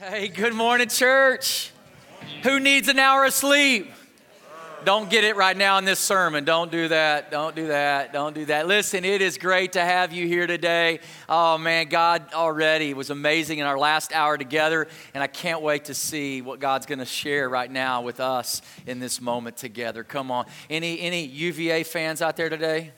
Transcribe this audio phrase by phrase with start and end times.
[0.00, 1.72] Hey, good morning, church.
[2.42, 3.92] Who needs an hour of sleep?
[4.86, 6.46] Don't get it right now in this sermon.
[6.46, 7.30] Don't do that.
[7.30, 8.10] Don't do that.
[8.10, 8.66] Don't do that.
[8.66, 11.00] Listen, it is great to have you here today.
[11.28, 15.84] Oh, man, God already was amazing in our last hour together, and I can't wait
[15.84, 20.02] to see what God's going to share right now with us in this moment together.
[20.02, 20.46] Come on.
[20.70, 22.92] Any, any UVA fans out there today?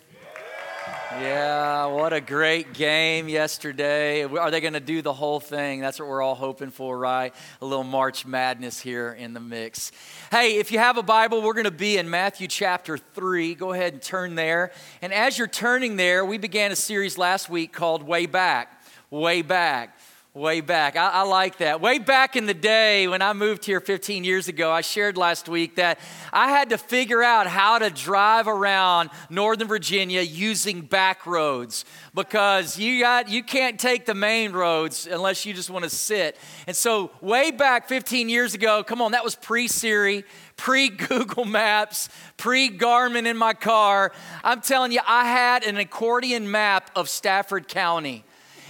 [1.21, 4.25] Yeah, what a great game yesterday.
[4.25, 5.81] Are they going to do the whole thing?
[5.81, 7.35] That's what we're all hoping for, right?
[7.61, 9.93] A little March Madness here in the mix.
[10.31, 13.55] Hey, if you have a Bible, we're going to be in Matthew chapter 3.
[13.55, 14.73] Go ahead and turn there.
[15.03, 18.83] And as you're turning there, we began a series last week called Way Back.
[19.11, 19.99] Way Back.
[20.35, 20.97] Way back.
[20.97, 21.83] I, I, like that.
[21.83, 25.47] Way back in the day when I moved here 15 years ago, I shared last
[25.47, 26.01] week that
[26.33, 31.85] I had to figure out how to drive around Northern Virginia using back roads
[32.15, 36.39] because you got you can't take the main roads unless you just want to sit.
[36.67, 40.25] And so way back 15 years ago, come on, that was pre-Siri,
[40.57, 44.13] pre-Google Maps, pre-Garmin in my car.
[44.43, 48.25] I'm telling you, I had an accordion map of Stafford County.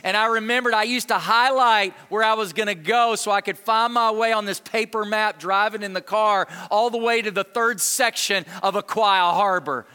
[0.04, 3.40] And I remembered I used to highlight where I was going to go so I
[3.40, 7.22] could find my way on this paper map driving in the car all the way
[7.22, 9.86] to the third section of Aquia Harbor.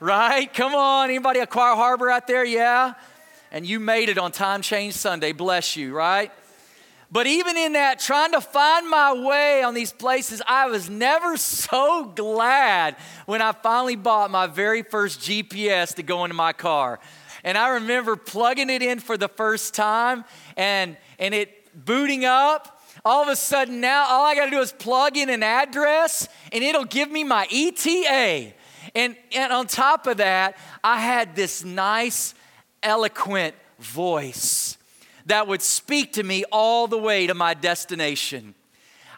[0.00, 0.52] Right?
[0.52, 2.44] Come on, anybody Aquia Harbor out there?
[2.44, 2.94] Yeah?
[3.52, 5.32] And you made it on Time Change Sunday.
[5.32, 6.32] Bless you, right?
[7.14, 11.36] But even in that, trying to find my way on these places, I was never
[11.36, 16.98] so glad when I finally bought my very first GPS to go into my car.
[17.44, 20.24] And I remember plugging it in for the first time
[20.56, 22.82] and, and it booting up.
[23.04, 26.26] All of a sudden, now all I got to do is plug in an address
[26.52, 28.54] and it'll give me my ETA.
[28.94, 32.34] And, and on top of that, I had this nice,
[32.82, 34.78] eloquent voice
[35.26, 38.54] that would speak to me all the way to my destination.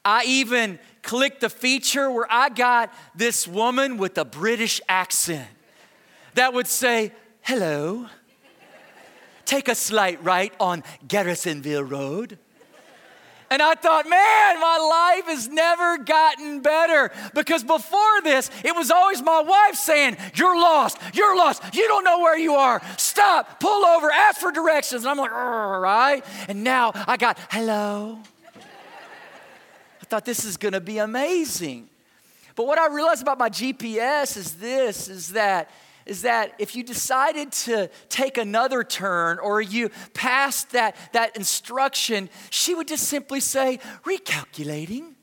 [0.04, 5.48] I even clicked the feature where I got this woman with a British accent
[6.34, 7.12] that would say,
[7.42, 8.08] Hello.
[9.46, 12.38] Take a slight right on Garrisonville Road.
[13.48, 17.12] And I thought, man, my life has never gotten better.
[17.32, 22.02] Because before this, it was always my wife saying, You're lost, you're lost, you don't
[22.02, 22.82] know where you are.
[22.96, 25.02] Stop, pull over, ask for directions.
[25.02, 26.24] And I'm like, right?
[26.48, 28.18] And now I got, hello.
[28.56, 31.88] I thought this is gonna be amazing.
[32.56, 35.70] But what I realized about my GPS is this is that
[36.06, 42.30] is that if you decided to take another turn or you passed that, that instruction,
[42.50, 45.14] she would just simply say, recalculating.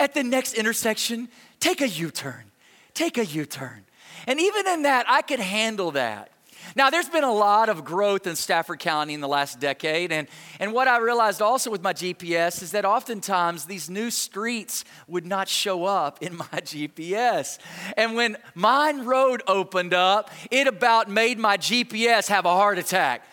[0.00, 1.28] At the next intersection,
[1.60, 2.50] take a U turn,
[2.94, 3.84] take a U turn.
[4.26, 6.30] And even in that, I could handle that.
[6.76, 10.10] Now, there's been a lot of growth in Stafford County in the last decade.
[10.10, 10.26] And,
[10.58, 15.24] and what I realized also with my GPS is that oftentimes these new streets would
[15.24, 17.58] not show up in my GPS.
[17.96, 23.24] And when Mine Road opened up, it about made my GPS have a heart attack.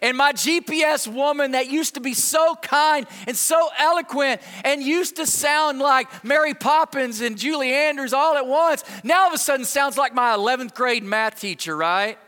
[0.00, 5.16] And my GPS woman that used to be so kind and so eloquent and used
[5.16, 9.38] to sound like Mary Poppins and Julie Andrews all at once, now all of a
[9.38, 12.18] sudden sounds like my 11th grade math teacher, right?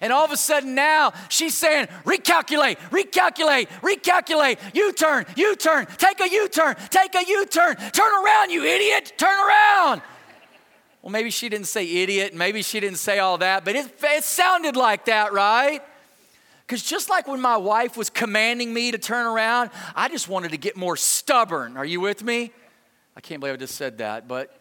[0.00, 5.86] And all of a sudden now she's saying, recalculate, recalculate, recalculate, U turn, U turn,
[5.98, 10.02] take a U turn, take a U turn, turn around, you idiot, turn around.
[11.02, 14.24] Well, maybe she didn't say idiot, maybe she didn't say all that, but it, it
[14.24, 15.82] sounded like that, right?
[16.66, 20.52] Because just like when my wife was commanding me to turn around, I just wanted
[20.52, 21.76] to get more stubborn.
[21.76, 22.52] Are you with me?
[23.16, 24.59] I can't believe I just said that, but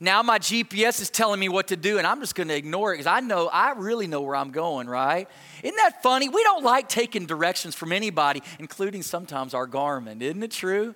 [0.00, 2.96] now my GPS is telling me what to do, and I'm just gonna ignore it
[2.96, 5.28] because I know, I really know where I'm going, right?
[5.62, 6.30] Isn't that funny?
[6.30, 10.22] We don't like taking directions from anybody, including sometimes our Garmin.
[10.22, 10.94] Isn't it true?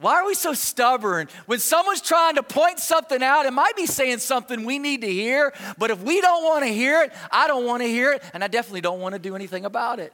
[0.00, 1.28] Why are we so stubborn?
[1.46, 5.10] When someone's trying to point something out, it might be saying something we need to
[5.10, 8.22] hear, but if we don't want to hear it, I don't want to hear it,
[8.32, 10.12] and I definitely don't want to do anything about it.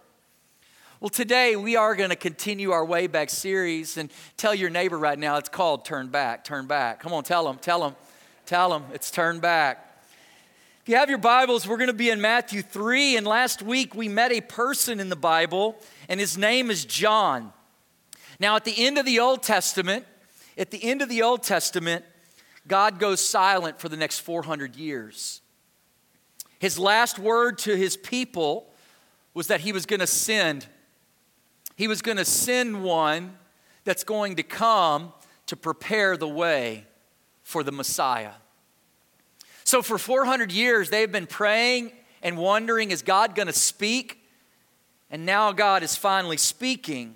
[1.05, 4.99] Well, today we are going to continue our Way Back series and tell your neighbor
[4.99, 7.01] right now it's called Turn Back, Turn Back.
[7.01, 7.95] Come on, tell them, tell them.
[8.47, 10.01] Tell them it's Turn back.
[10.81, 13.19] If you have your Bibles, we're going to be in Matthew 3.
[13.19, 15.77] And last week we met a person in the Bible,
[16.09, 17.53] and his name is John.
[18.41, 20.07] Now, at the end of the Old Testament,
[20.57, 22.03] at the end of the Old Testament,
[22.67, 25.43] God goes silent for the next 400 years.
[26.59, 28.71] His last word to his people
[29.35, 30.67] was that he was going to send.
[31.77, 33.37] He was going to send one
[33.85, 35.13] that's going to come
[35.47, 36.87] to prepare the way
[37.43, 38.33] for the Messiah.
[39.65, 41.93] So, for 400 years, they've been praying
[42.23, 44.21] and wondering is God going to speak?
[45.11, 47.15] And now God is finally speaking.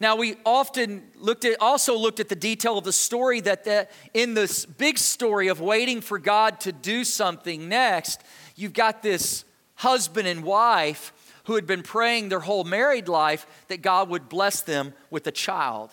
[0.00, 3.88] Now, we often looked at, also looked at the detail of the story that the,
[4.12, 8.22] in this big story of waiting for God to do something next,
[8.56, 9.44] you've got this
[9.76, 11.13] husband and wife
[11.44, 15.32] who had been praying their whole married life that God would bless them with a
[15.32, 15.90] child.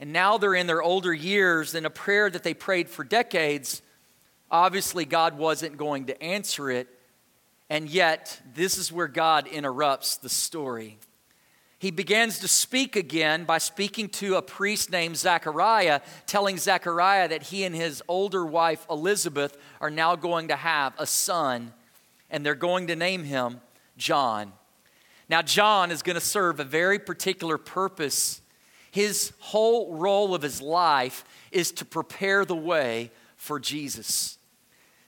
[0.00, 3.82] And now they're in their older years, and a prayer that they prayed for decades,
[4.50, 6.88] obviously God wasn't going to answer it.
[7.68, 10.98] And yet, this is where God interrupts the story
[11.80, 17.44] he begins to speak again by speaking to a priest named Zechariah, telling Zechariah that
[17.44, 21.72] he and his older wife Elizabeth are now going to have a son,
[22.30, 23.60] and they're going to name him
[23.96, 24.52] John.
[25.28, 28.40] Now, John is going to serve a very particular purpose.
[28.90, 34.38] His whole role of his life is to prepare the way for Jesus.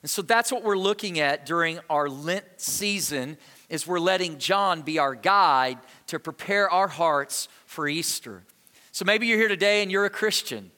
[0.03, 3.37] And so that's what we're looking at during our Lent season
[3.69, 5.79] is we're letting John be our guide
[6.09, 8.43] to prepare our hearts for Easter.
[8.93, 10.71] So maybe you're here today and you're a Christian.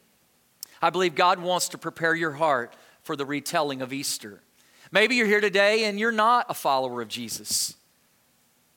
[0.80, 4.42] I believe God wants to prepare your heart for the retelling of Easter.
[4.90, 7.74] Maybe you're here today and you're not a follower of Jesus.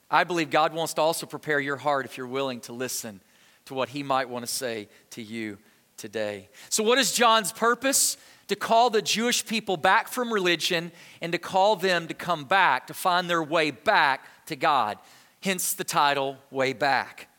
[0.10, 3.22] I believe God wants to also prepare your heart if you're willing to listen
[3.66, 5.58] to what he might want to say to you
[5.98, 6.50] today.
[6.70, 8.18] So, what is John's purpose?
[8.50, 12.86] To call the Jewish people back from religion and to call them to come back,
[12.88, 15.00] to find their way back to God
[15.46, 17.30] hence the title Way Back.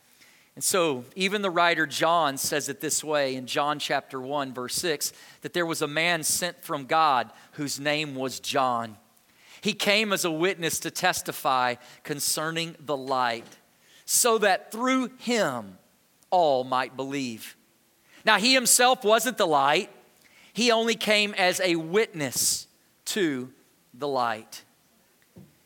[0.55, 4.75] And so, even the writer John says it this way in John chapter 1, verse
[4.75, 5.11] 6
[5.41, 8.97] that there was a man sent from God whose name was John.
[9.67, 11.75] He came as a witness to testify
[12.05, 13.57] concerning the light,
[14.05, 15.77] so that through him
[16.29, 17.57] all might believe.
[18.23, 19.89] Now, he himself wasn't the light,
[20.53, 22.67] he only came as a witness
[23.07, 23.51] to
[23.93, 24.63] the light.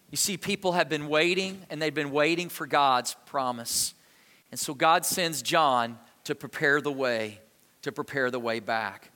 [0.10, 3.94] You see, people have been waiting and they've been waiting for God's promise.
[4.50, 7.40] And so God sends John to prepare the way,
[7.84, 9.11] to prepare the way back.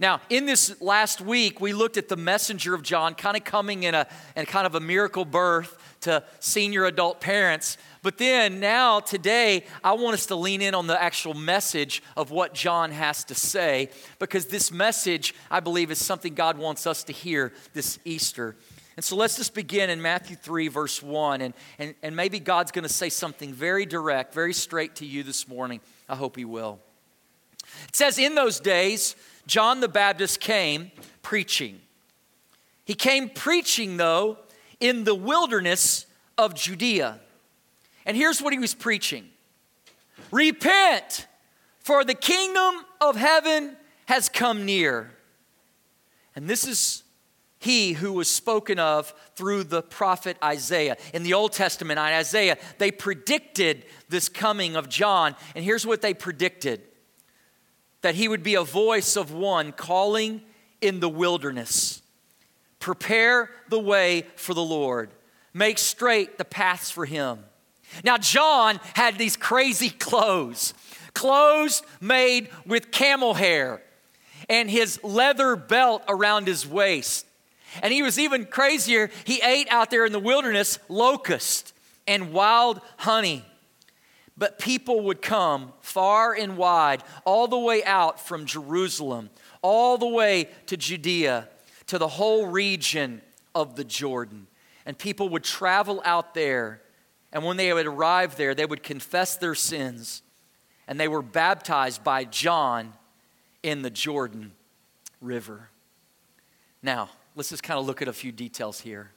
[0.00, 3.82] Now, in this last week, we looked at the messenger of John kind of coming
[3.82, 7.76] in a, in kind of a miracle birth to senior adult parents.
[8.02, 12.30] But then now, today, I want us to lean in on the actual message of
[12.30, 17.04] what John has to say because this message, I believe, is something God wants us
[17.04, 18.56] to hear this Easter.
[18.96, 21.42] And so let's just begin in Matthew 3, verse 1.
[21.42, 25.22] And, and, and maybe God's going to say something very direct, very straight to you
[25.22, 25.82] this morning.
[26.08, 26.80] I hope He will.
[27.88, 29.14] It says, In those days,
[29.50, 30.92] John the Baptist came
[31.22, 31.80] preaching.
[32.84, 34.38] He came preaching, though,
[34.78, 36.06] in the wilderness
[36.38, 37.18] of Judea.
[38.06, 39.28] And here's what he was preaching
[40.30, 41.26] Repent,
[41.80, 43.76] for the kingdom of heaven
[44.06, 45.10] has come near.
[46.36, 47.02] And this is
[47.58, 50.96] he who was spoken of through the prophet Isaiah.
[51.12, 55.34] In the Old Testament, Isaiah, they predicted this coming of John.
[55.56, 56.82] And here's what they predicted
[58.02, 60.42] that he would be a voice of one calling
[60.80, 62.02] in the wilderness.
[62.78, 65.10] Prepare the way for the Lord,
[65.52, 67.44] make straight the paths for him.
[68.04, 70.74] Now, John had these crazy clothes,
[71.12, 73.82] clothes made with camel hair,
[74.48, 77.26] and his leather belt around his waist.
[77.82, 79.10] And he was even crazier.
[79.24, 81.72] He ate out there in the wilderness locust
[82.06, 83.44] and wild honey.
[84.40, 89.28] But people would come far and wide, all the way out from Jerusalem,
[89.60, 91.46] all the way to Judea,
[91.88, 93.20] to the whole region
[93.54, 94.46] of the Jordan.
[94.86, 96.80] And people would travel out there.
[97.34, 100.22] And when they would arrive there, they would confess their sins.
[100.88, 102.94] And they were baptized by John
[103.62, 104.52] in the Jordan
[105.20, 105.68] River.
[106.82, 109.10] Now, let's just kind of look at a few details here.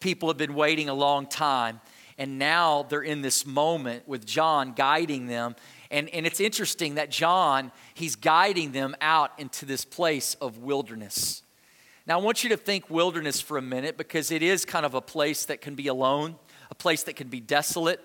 [0.00, 1.80] People have been waiting a long time,
[2.18, 5.56] and now they're in this moment with John guiding them.
[5.90, 11.42] And, and it's interesting that John, he's guiding them out into this place of wilderness.
[12.06, 14.94] Now, I want you to think wilderness for a minute because it is kind of
[14.94, 16.36] a place that can be alone,
[16.70, 18.00] a place that can be desolate,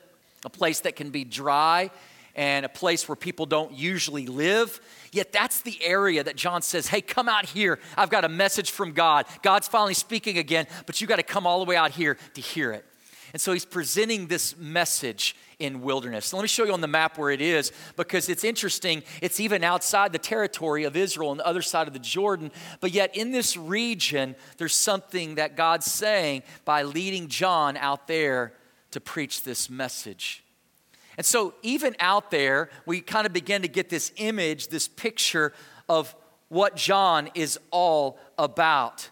[0.45, 1.91] a place that can be dry,
[2.35, 4.79] and a place where people don't usually live.
[5.11, 7.79] Yet that's the area that John says, hey, come out here.
[7.97, 9.25] I've got a message from God.
[9.41, 12.41] God's finally speaking again, but you got to come all the way out here to
[12.41, 12.85] hear it.
[13.33, 16.27] And so he's presenting this message in wilderness.
[16.27, 19.03] So let me show you on the map where it is because it's interesting.
[19.21, 22.51] It's even outside the territory of Israel on the other side of the Jordan.
[22.79, 28.53] But yet, in this region, there's something that God's saying by leading John out there
[28.91, 30.43] to preach this message.
[31.17, 35.51] And so, even out there, we kind of begin to get this image, this picture
[35.89, 36.15] of
[36.47, 39.09] what John is all about.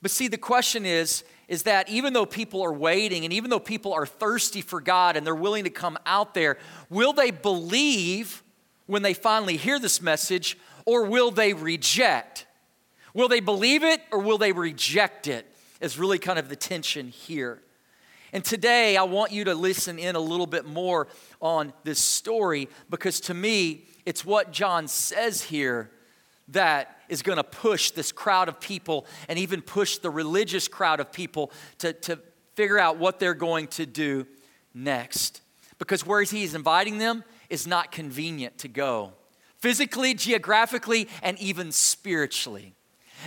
[0.00, 3.58] But see, the question is, is that even though people are waiting and even though
[3.58, 6.58] people are thirsty for God and they're willing to come out there,
[6.90, 8.42] will they believe
[8.86, 12.46] when they finally hear this message, or will they reject?
[13.12, 15.46] Will they believe it or will they reject it?
[15.80, 17.62] Is really kind of the tension here.
[18.32, 21.08] And today, I want you to listen in a little bit more
[21.40, 25.90] on this story because to me, it's what John says here
[26.48, 31.00] that is going to push this crowd of people and even push the religious crowd
[31.00, 32.18] of people to, to
[32.54, 34.26] figure out what they're going to do
[34.74, 35.42] next.
[35.78, 39.12] Because where he's inviting them is not convenient to go
[39.58, 42.74] physically, geographically, and even spiritually.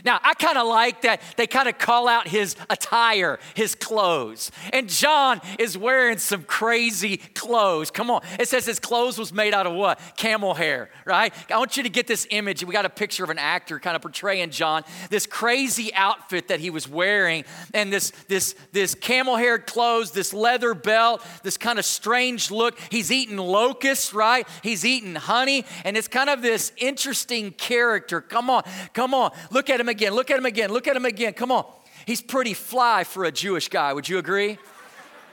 [0.05, 4.51] Now, I kind of like that they kind of call out his attire, his clothes.
[4.71, 7.91] And John is wearing some crazy clothes.
[7.91, 8.21] Come on.
[8.39, 9.99] It says his clothes was made out of what?
[10.17, 11.33] Camel hair, right?
[11.49, 12.63] I want you to get this image.
[12.63, 16.59] We got a picture of an actor kind of portraying John, this crazy outfit that
[16.59, 17.43] he was wearing,
[17.73, 22.79] and this, this, this camel haired clothes, this leather belt, this kind of strange look.
[22.89, 24.47] He's eating locusts, right?
[24.63, 28.21] He's eating honey, and it's kind of this interesting character.
[28.21, 29.31] Come on, come on.
[29.51, 30.13] Look at him again.
[30.13, 30.71] Look at him again.
[30.71, 31.33] Look at him again.
[31.33, 31.65] Come on.
[32.05, 33.93] He's pretty fly for a Jewish guy.
[33.93, 34.57] Would you agree?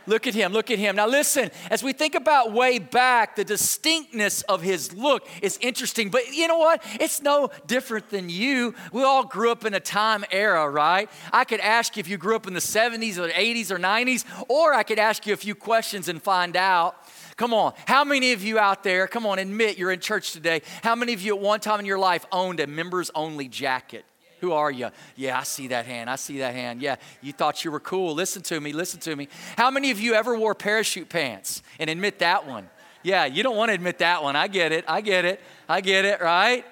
[0.08, 0.96] Look at him, look at him.
[0.96, 6.08] Now, listen, as we think about way back, the distinctness of his look is interesting,
[6.08, 6.82] but you know what?
[6.98, 8.74] It's no different than you.
[8.90, 11.10] We all grew up in a time era, right?
[11.30, 14.24] I could ask you if you grew up in the 70s or 80s or 90s,
[14.48, 16.96] or I could ask you a few questions and find out.
[17.36, 17.74] Come on.
[17.86, 20.62] How many of you out there, come on, admit you're in church today.
[20.82, 24.06] How many of you at one time in your life owned a members only jacket?
[24.40, 24.90] Who are you?
[25.16, 26.08] Yeah, I see that hand.
[26.08, 26.80] I see that hand.
[26.80, 28.14] Yeah, you thought you were cool.
[28.14, 28.72] Listen to me.
[28.72, 29.28] Listen to me.
[29.56, 32.68] How many of you ever wore parachute pants and admit that one?
[33.02, 34.36] Yeah, you don't want to admit that one.
[34.36, 34.84] I get it.
[34.88, 35.40] I get it.
[35.68, 36.64] I get it, right?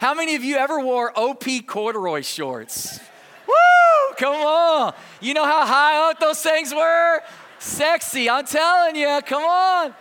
[0.00, 3.00] How many of you ever wore OP corduroy shorts?
[3.46, 4.14] Woo!
[4.16, 4.94] Come on.
[5.20, 7.20] You know how high up those things were?
[7.58, 8.28] Sexy.
[8.28, 9.20] I'm telling you.
[9.26, 9.94] Come on.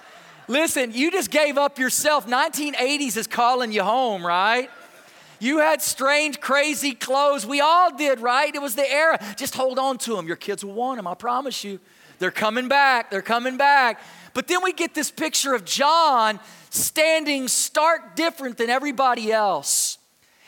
[0.47, 2.27] Listen, you just gave up yourself.
[2.27, 4.69] 1980s is calling you home, right?
[5.39, 7.45] You had strange, crazy clothes.
[7.45, 8.53] We all did, right?
[8.53, 9.19] It was the era.
[9.37, 10.27] Just hold on to them.
[10.27, 11.79] Your kids will want them, I promise you.
[12.19, 13.11] They're coming back.
[13.11, 14.01] They're coming back.
[14.33, 19.97] But then we get this picture of John standing stark different than everybody else.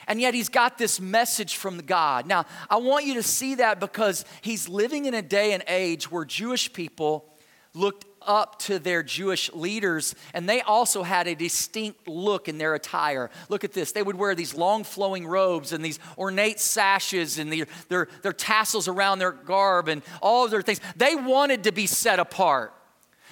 [0.07, 2.27] And yet he's got this message from God.
[2.27, 6.11] Now, I want you to see that because he's living in a day and age
[6.11, 7.25] where Jewish people
[7.73, 12.73] looked up to their Jewish leaders, and they also had a distinct look in their
[12.75, 13.29] attire.
[13.49, 13.91] Look at this.
[13.91, 18.33] They would wear these long flowing robes and these ornate sashes and the, their, their
[18.33, 20.81] tassels around their garb and all of their things.
[20.95, 22.73] They wanted to be set apart,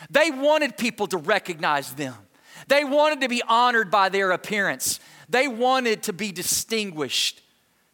[0.09, 2.15] they wanted people to recognize them,
[2.67, 7.41] they wanted to be honored by their appearance, they wanted to be distinguished.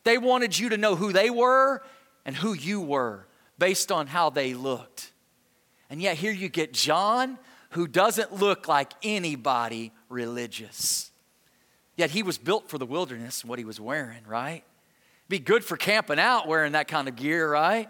[0.04, 1.84] They wanted you to know who they were
[2.26, 3.28] and who you were
[3.58, 5.09] based on how they looked.
[5.90, 7.38] And yet, here you get John,
[7.72, 11.12] who doesn't look like anybody religious.
[11.96, 14.64] Yet, he was built for the wilderness, what he was wearing, right?
[15.28, 17.90] Be good for camping out wearing that kind of gear, right?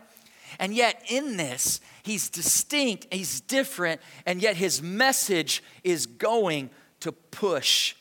[0.60, 6.70] And yet, in this, he's distinct, he's different, and yet his message is going
[7.02, 7.96] to push.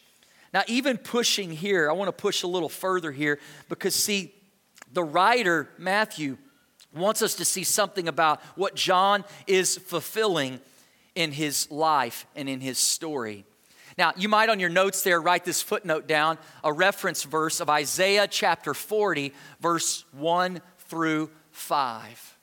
[0.54, 3.38] Now, even pushing here, I want to push a little further here
[3.68, 4.32] because, see,
[4.92, 6.38] the writer, Matthew,
[6.94, 10.60] wants us to see something about what John is fulfilling
[11.14, 13.44] in his life and in his story.
[13.96, 17.68] Now, you might on your notes there write this footnote down, a reference verse of
[17.68, 22.38] Isaiah chapter 40, verse 1 through 5.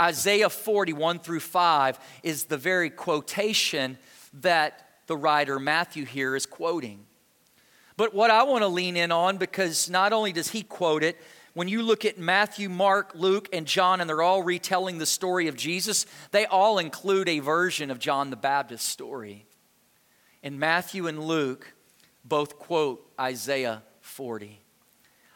[0.00, 3.98] Isaiah 41 through 5 is the very quotation
[4.32, 7.04] that the writer Matthew here is quoting.
[7.98, 11.18] But what I want to lean in on, because not only does he quote it,
[11.58, 15.48] when you look at Matthew, Mark, Luke, and John, and they're all retelling the story
[15.48, 19.44] of Jesus, they all include a version of John the Baptist's story.
[20.40, 21.74] And Matthew and Luke
[22.24, 24.60] both quote Isaiah 40.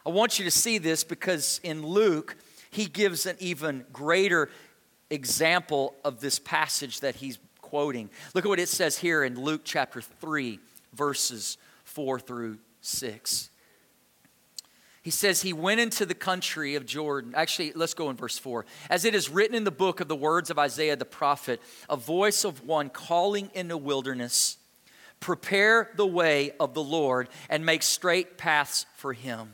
[0.05, 2.37] I want you to see this because in Luke,
[2.71, 4.49] he gives an even greater
[5.09, 8.09] example of this passage that he's quoting.
[8.33, 10.57] Look at what it says here in Luke chapter 3,
[10.93, 13.49] verses 4 through 6.
[15.03, 17.33] He says he went into the country of Jordan.
[17.35, 18.65] Actually, let's go in verse 4.
[18.89, 21.97] As it is written in the book of the words of Isaiah the prophet, a
[21.97, 24.57] voice of one calling in the wilderness,
[25.19, 29.53] prepare the way of the Lord and make straight paths for him.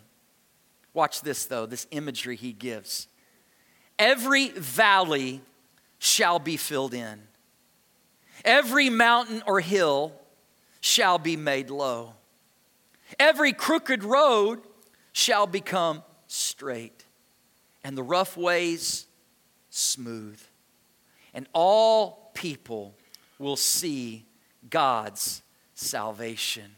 [0.94, 3.08] Watch this, though, this imagery he gives.
[3.98, 5.42] Every valley
[5.98, 7.22] shall be filled in,
[8.46, 10.14] every mountain or hill
[10.80, 12.14] shall be made low,
[13.20, 14.62] every crooked road
[15.20, 17.06] shall become straight,
[17.84, 19.06] and the rough ways
[19.70, 20.42] smooth.
[21.34, 22.96] And all people
[23.38, 24.26] will see
[24.70, 25.42] God's
[25.76, 26.72] salvation.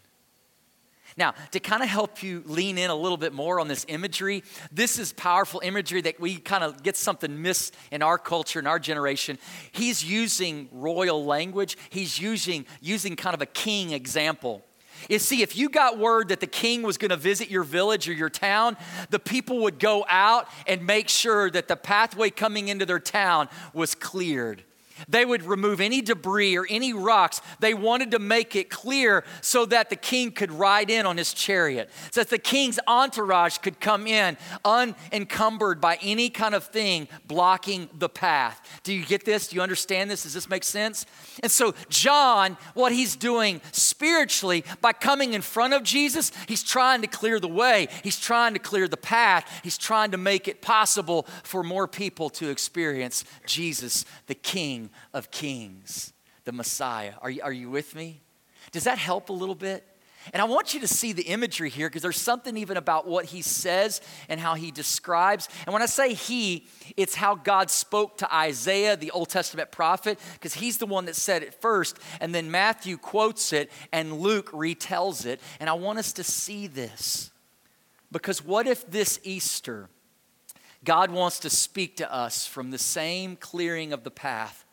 [1.17, 4.43] Now, to kind of help you lean in a little bit more on this imagery,
[4.71, 8.67] this is powerful imagery that we kind of get something missed in our culture, in
[8.67, 9.38] our generation.
[9.71, 14.63] He's using royal language, he's using, using kind of a king example.
[15.10, 18.08] You see, if you got word that the king was going to visit your village
[18.08, 18.77] or your town,
[19.10, 23.50] the people would go out and make sure that the pathway coming into their town
[23.74, 24.63] was cleared.
[25.08, 27.41] They would remove any debris or any rocks.
[27.60, 31.34] They wanted to make it clear so that the king could ride in on his
[31.34, 37.08] chariot, so that the king's entourage could come in unencumbered by any kind of thing
[37.27, 38.79] blocking the path.
[38.84, 39.48] Do you get this?
[39.48, 40.24] Do you understand this?
[40.24, 41.05] Does this make sense?
[41.41, 47.01] And so, John, what he's doing spiritually by coming in front of Jesus, he's trying
[47.01, 50.62] to clear the way, he's trying to clear the path, he's trying to make it
[50.62, 57.13] possible for more people to experience Jesus, the King of Kings, the Messiah.
[57.21, 58.21] Are you, are you with me?
[58.71, 59.86] Does that help a little bit?
[60.33, 63.25] And I want you to see the imagery here because there's something even about what
[63.25, 65.50] he says and how he describes.
[65.65, 70.19] And when I say he, it's how God spoke to Isaiah, the Old Testament prophet,
[70.33, 71.98] because he's the one that said it first.
[72.19, 75.41] And then Matthew quotes it and Luke retells it.
[75.60, 77.31] And I want us to see this.
[78.12, 79.89] Because what if this Easter,
[80.83, 84.65] God wants to speak to us from the same clearing of the path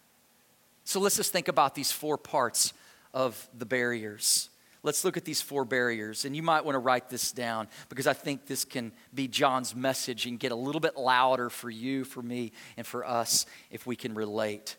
[0.88, 2.72] so let's just think about these four parts
[3.12, 4.48] of the barriers.
[4.82, 6.24] Let's look at these four barriers.
[6.24, 9.76] And you might want to write this down because I think this can be John's
[9.76, 13.86] message and get a little bit louder for you, for me, and for us if
[13.86, 14.78] we can relate.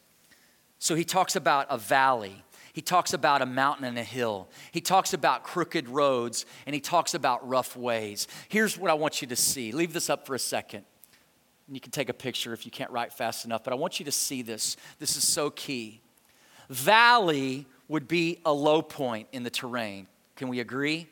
[0.79, 2.43] So he talks about a valley.
[2.73, 4.49] He talks about a mountain and a hill.
[4.71, 8.27] He talks about crooked roads and he talks about rough ways.
[8.47, 9.71] Here's what I want you to see.
[9.71, 10.85] Leave this up for a second.
[11.69, 13.99] And you can take a picture if you can't write fast enough, but I want
[13.99, 14.75] you to see this.
[14.97, 16.01] This is so key.
[16.67, 20.07] Valley would be a low point in the terrain.
[20.35, 21.07] Can we agree?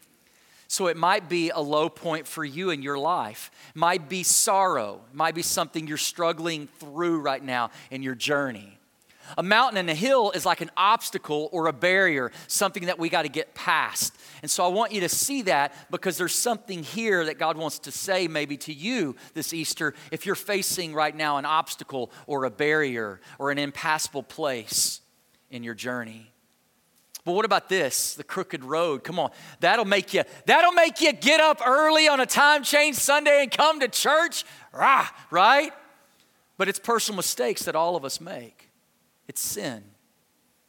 [0.68, 3.52] So it might be a low point for you in your life.
[3.76, 5.02] Might be sorrow.
[5.14, 8.77] Might be something you're struggling through right now in your journey.
[9.38, 13.10] A mountain and a hill is like an obstacle or a barrier, something that we
[13.10, 14.16] got to get past.
[14.42, 17.80] And so I want you to see that because there's something here that God wants
[17.80, 22.46] to say maybe to you this Easter if you're facing right now an obstacle or
[22.46, 25.02] a barrier or an impassable place
[25.50, 26.32] in your journey.
[27.28, 28.14] But what about this?
[28.14, 29.04] The crooked road.
[29.04, 29.32] Come on.
[29.60, 33.52] That'll make you that'll make you get up early on a time change Sunday and
[33.52, 34.46] come to church.
[34.72, 35.74] Rah, right?
[36.58, 38.67] But it's personal mistakes that all of us make.
[39.28, 39.84] It's sin,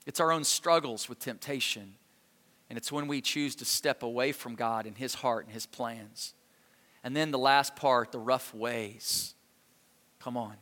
[0.06, 1.94] it's our own struggles with temptation.
[2.70, 5.64] And it's when we choose to step away from God and His heart and His
[5.64, 6.34] plans.
[7.02, 9.34] And then the last part, the rough ways.
[10.18, 10.56] Come on.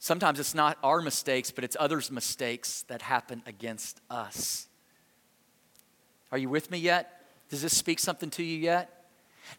[0.00, 4.66] Sometimes it's not our mistakes, but it's others' mistakes that happen against us.
[6.32, 7.26] Are you with me yet?
[7.48, 9.06] Does this speak something to you yet?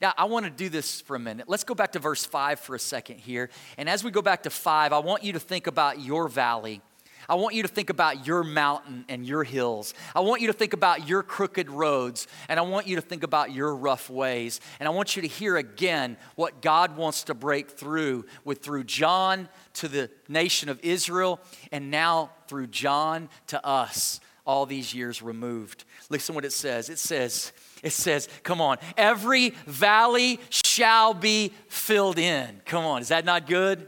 [0.01, 1.47] Now, I want to do this for a minute.
[1.47, 3.49] Let's go back to verse 5 for a second here.
[3.77, 6.81] And as we go back to 5, I want you to think about your valley
[7.29, 9.93] I want you to think about your mountain and your hills.
[10.15, 13.23] I want you to think about your crooked roads, and I want you to think
[13.23, 14.59] about your rough ways.
[14.79, 18.83] And I want you to hear again what God wants to break through with through
[18.83, 21.39] John to the nation of Israel,
[21.71, 25.85] and now through John to us, all these years removed.
[26.09, 26.89] Listen what it says.
[26.89, 32.61] It says, it says, come on, every valley shall be filled in.
[32.65, 33.87] Come on, is that not good?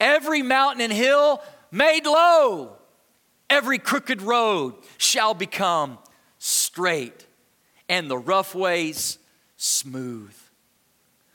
[0.00, 2.76] Every mountain and hill made low.
[3.48, 5.98] Every crooked road shall become
[6.38, 7.26] straight,
[7.88, 9.18] and the rough ways
[9.56, 10.34] smooth.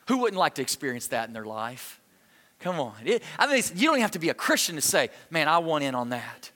[0.07, 2.01] Who wouldn't like to experience that in their life?
[2.59, 2.93] Come on.
[3.05, 5.83] It, I mean, you don't have to be a Christian to say, man, I want
[5.83, 6.51] in on that.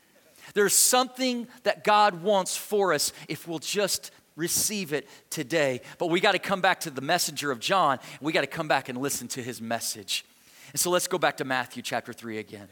[0.53, 5.81] There's something that God wants for us if we'll just receive it today.
[5.97, 7.99] But we got to come back to the messenger of John.
[8.21, 10.25] We got to come back and listen to his message.
[10.71, 12.67] And so let's go back to Matthew chapter 3 again.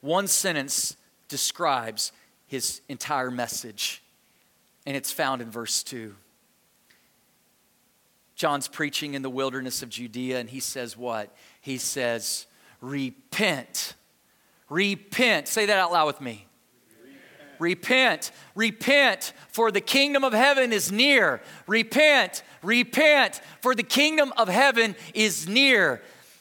[0.00, 0.96] One sentence
[1.28, 2.12] describes
[2.46, 4.02] his entire message,
[4.86, 6.14] and it's found in verse 2.
[8.34, 11.34] John's preaching in the wilderness of Judea, and he says, What?
[11.60, 12.46] He says,
[12.80, 13.94] Repent.
[14.70, 15.46] Repent.
[15.46, 16.46] Say that out loud with me.
[17.58, 18.32] Repent.
[18.54, 21.42] Repent, for the kingdom of heaven is near.
[21.66, 26.00] Repent, repent, for the kingdom of heaven is near.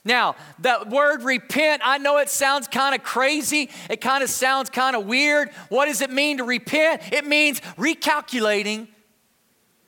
[0.09, 3.69] Now, that word repent, I know it sounds kind of crazy.
[3.91, 5.51] It kind of sounds kind of weird.
[5.69, 7.13] What does it mean to repent?
[7.13, 8.87] It means recalculating.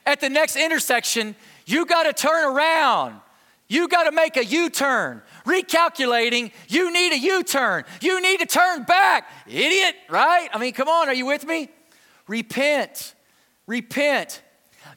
[0.06, 3.20] At the next intersection, you got to turn around.
[3.68, 5.24] You got to make a U turn.
[5.44, 7.84] Recalculating, you need a U turn.
[8.00, 9.28] You need to turn back.
[9.48, 10.50] Idiot, right?
[10.54, 11.68] I mean, come on, are you with me?
[12.28, 13.16] Repent.
[13.66, 14.44] Repent.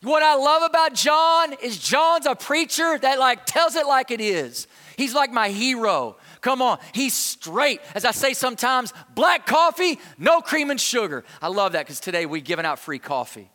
[0.03, 4.21] What I love about John is John's a preacher that like tells it like it
[4.21, 4.67] is.
[4.97, 6.17] He's like my hero.
[6.41, 7.81] Come on, he's straight.
[7.95, 11.25] As I say sometimes, black coffee, no cream and sugar.
[11.41, 13.51] I love that because today we're giving out free coffee.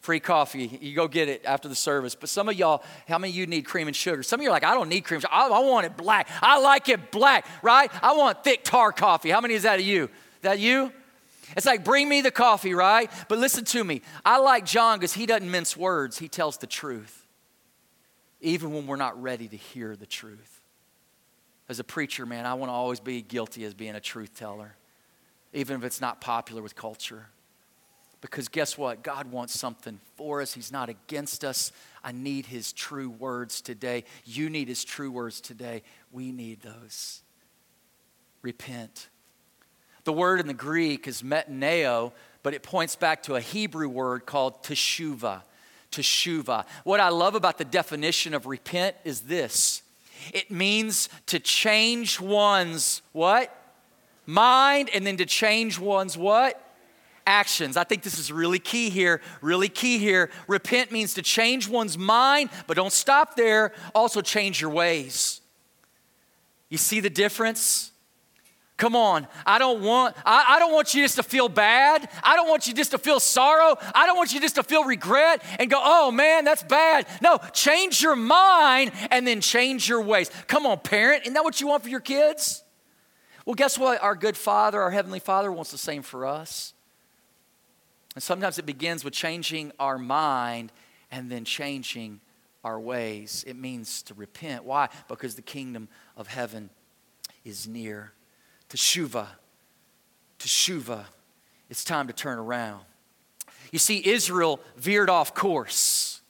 [0.00, 0.78] Free coffee.
[0.80, 2.14] You go get it after the service.
[2.14, 4.22] But some of y'all, how many of you need cream and sugar?
[4.22, 5.20] Some of you are like, I don't need cream.
[5.30, 6.28] I, I want it black.
[6.40, 7.90] I like it black, right?
[8.02, 9.30] I want thick tar coffee.
[9.30, 10.08] How many is that of you?
[10.42, 10.92] That you?
[11.56, 13.10] It's like, bring me the coffee, right?
[13.28, 14.02] But listen to me.
[14.24, 17.26] I like John because he doesn't mince words, he tells the truth,
[18.40, 20.55] even when we're not ready to hear the truth
[21.68, 24.76] as a preacher, man, I want to always be guilty as being a truth teller,
[25.52, 27.26] even if it's not popular with culture.
[28.20, 29.02] Because guess what?
[29.02, 30.54] God wants something for us.
[30.54, 31.70] He's not against us.
[32.02, 34.04] I need His true words today.
[34.24, 35.82] You need His true words today.
[36.12, 37.22] We need those.
[38.42, 39.08] Repent.
[40.04, 44.24] The word in the Greek is metanoeo, but it points back to a Hebrew word
[44.24, 45.42] called teshuva.
[45.90, 46.64] Teshuva.
[46.84, 49.82] What I love about the definition of repent is this
[50.32, 53.54] it means to change one's what?
[54.26, 56.62] Mind and then to change one's what?
[57.26, 57.76] Actions.
[57.76, 59.20] I think this is really key here.
[59.40, 60.30] Really key here.
[60.46, 63.72] Repent means to change one's mind, but don't stop there.
[63.94, 65.40] Also change your ways.
[66.68, 67.92] You see the difference?
[68.76, 69.26] Come on.
[69.46, 72.08] I don't want I, I, don't want you just to feel bad.
[72.22, 73.76] I don't want you just to feel sorrow.
[73.94, 77.38] I don't want you just to feel regret and go, "Oh man, that's bad." No,
[77.54, 80.30] change your mind and then change your ways.
[80.46, 81.22] Come on, parent.
[81.22, 82.62] Isn't that what you want for your kids?
[83.46, 84.02] Well, guess what?
[84.02, 86.74] Our good Father, our heavenly Father wants the same for us.
[88.14, 90.72] And sometimes it begins with changing our mind
[91.10, 92.20] and then changing
[92.64, 93.44] our ways.
[93.46, 94.64] It means to repent.
[94.64, 94.88] Why?
[95.06, 96.70] Because the kingdom of heaven
[97.44, 98.12] is near.
[98.68, 99.26] Teshuva.
[100.38, 101.04] Teshuva.
[101.70, 102.82] It's time to turn around.
[103.72, 106.20] You see, Israel veered off course.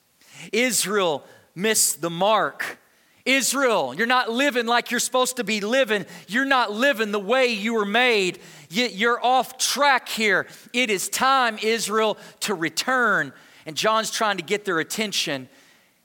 [0.52, 2.78] Israel missed the mark.
[3.24, 6.06] Israel, you're not living like you're supposed to be living.
[6.28, 8.38] You're not living the way you were made.
[8.70, 10.46] You're off track here.
[10.72, 13.32] It is time, Israel, to return.
[13.66, 15.48] And John's trying to get their attention.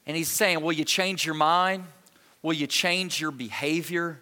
[0.07, 1.85] And he's saying, Will you change your mind?
[2.41, 4.19] Will you change your behavior?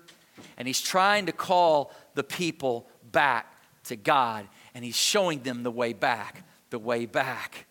[0.57, 3.53] And he's trying to call the people back
[3.85, 7.65] to God, and He's showing them the way back, the way back.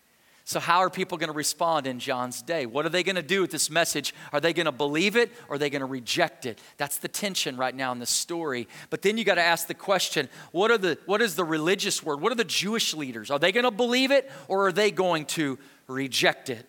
[0.49, 2.65] So, how are people going to respond in John's day?
[2.65, 4.15] What are they going to do with this message?
[4.33, 6.59] Are they going to believe it or are they going to reject it?
[6.77, 8.67] That's the tension right now in the story.
[8.89, 12.01] But then you got to ask the question what, are the, what is the religious
[12.01, 12.19] word?
[12.19, 13.29] What are the Jewish leaders?
[13.29, 16.67] Are they going to believe it or are they going to reject it?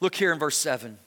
[0.00, 0.98] Look here in verse 7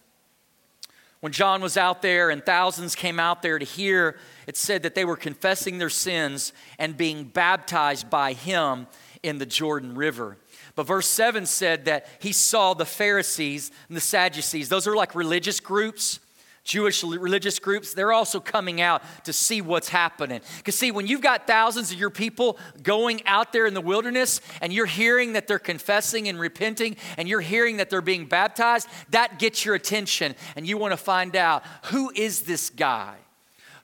[1.24, 4.94] when John was out there and thousands came out there to hear, it said that
[4.94, 8.88] they were confessing their sins and being baptized by him
[9.24, 10.36] in the Jordan River.
[10.76, 14.68] But verse 7 said that he saw the Pharisees and the Sadducees.
[14.68, 16.20] Those are like religious groups
[16.64, 20.40] Jewish religious groups, they're also coming out to see what's happening.
[20.58, 24.40] Because, see, when you've got thousands of your people going out there in the wilderness
[24.62, 28.88] and you're hearing that they're confessing and repenting and you're hearing that they're being baptized,
[29.10, 33.16] that gets your attention and you want to find out who is this guy?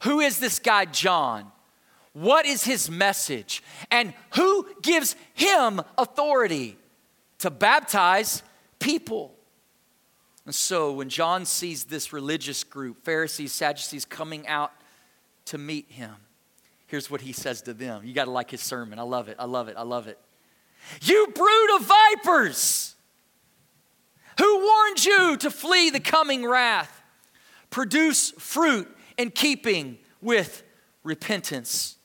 [0.04, 1.52] Who is this guy, John?
[2.14, 3.62] What is his message?
[3.92, 6.78] And who gives him authority
[7.40, 8.42] to baptize
[8.80, 9.36] people?
[10.50, 14.72] And so when John sees this religious group, Pharisees, Sadducees, coming out
[15.46, 16.16] to meet him,
[16.88, 18.02] here's what he says to them.
[18.04, 18.98] You got to like his sermon.
[18.98, 19.36] I love it.
[19.38, 19.76] I love it.
[19.78, 20.18] I love it.
[21.04, 22.96] You brood of vipers!
[24.40, 27.00] Who warned you to flee the coming wrath?
[27.70, 28.88] Produce fruit
[29.20, 30.64] in keeping with
[31.04, 31.98] repentance.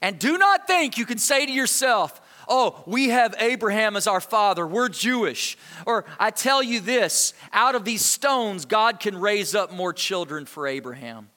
[0.00, 4.20] And do not think you can say to yourself, oh, we have Abraham as our
[4.20, 5.56] father, we're Jewish.
[5.86, 10.46] Or I tell you this out of these stones, God can raise up more children
[10.46, 11.30] for Abraham.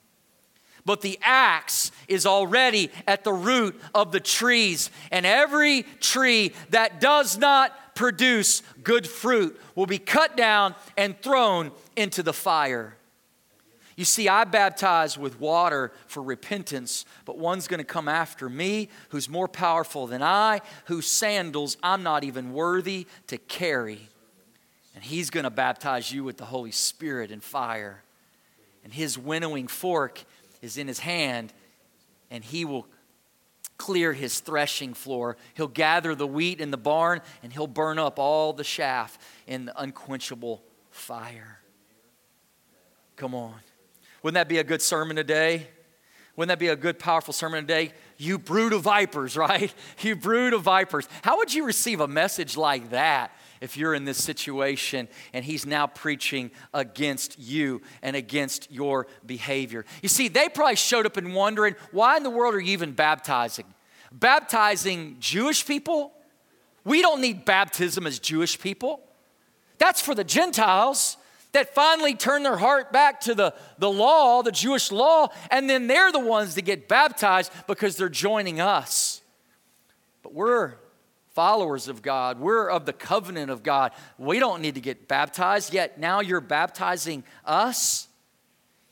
[0.85, 6.99] But the axe is already at the root of the trees, and every tree that
[6.99, 12.95] does not produce good fruit will be cut down and thrown into the fire.
[13.99, 18.87] You see, I baptize with water for repentance, but one's going to come after me
[19.09, 24.07] who's more powerful than I, whose sandals I'm not even worthy to carry.
[24.95, 28.01] And he's going to baptize you with the Holy Spirit and fire.
[28.85, 30.23] And his winnowing fork
[30.61, 31.51] is in his hand,
[32.31, 32.87] and he will
[33.77, 35.35] clear his threshing floor.
[35.55, 39.65] He'll gather the wheat in the barn, and he'll burn up all the chaff in
[39.65, 41.59] the unquenchable fire.
[43.17, 43.55] Come on.
[44.23, 45.67] Wouldn't that be a good sermon today?
[46.35, 47.91] Wouldn't that be a good, powerful sermon today?
[48.17, 49.73] You brood of vipers, right?
[49.99, 51.07] You brood of vipers.
[51.21, 55.65] How would you receive a message like that if you're in this situation and he's
[55.65, 59.85] now preaching against you and against your behavior.
[60.01, 62.93] You see, they probably showed up and wondering, why in the world are you even
[62.93, 63.65] baptizing?
[64.11, 66.13] Baptizing Jewish people?
[66.83, 69.01] We don't need baptism as Jewish people.
[69.77, 71.17] That's for the Gentiles
[71.51, 75.87] that finally turn their heart back to the, the law, the Jewish law, and then
[75.87, 79.21] they're the ones that get baptized because they're joining us.
[80.21, 80.75] But we're
[81.33, 83.93] followers of God, we're of the covenant of God.
[84.17, 88.08] We don't need to get baptized, yet now you're baptizing us.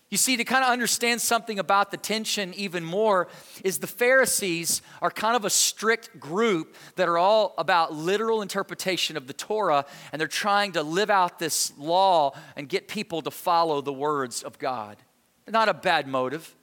[0.09, 3.27] You see, to kind of understand something about the tension even more,
[3.65, 9.17] is the Pharisees are kind of a strict group that are all about literal interpretation
[9.17, 13.31] of the Torah, and they're trying to live out this law and get people to
[13.31, 14.97] follow the words of God.
[15.45, 16.55] Not a bad motive.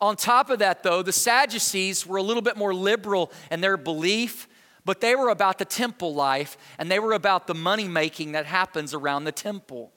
[0.00, 3.76] On top of that, though, the Sadducees were a little bit more liberal in their
[3.76, 4.48] belief,
[4.84, 8.46] but they were about the temple life and they were about the money making that
[8.46, 9.92] happens around the temple.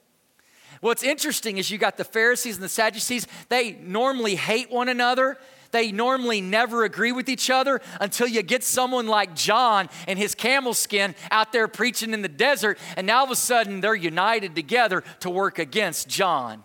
[0.82, 5.38] What's interesting is you got the Pharisees and the Sadducees, they normally hate one another.
[5.70, 10.34] They normally never agree with each other until you get someone like John and his
[10.34, 13.94] camel skin out there preaching in the desert, and now all of a sudden they're
[13.94, 16.64] united together to work against John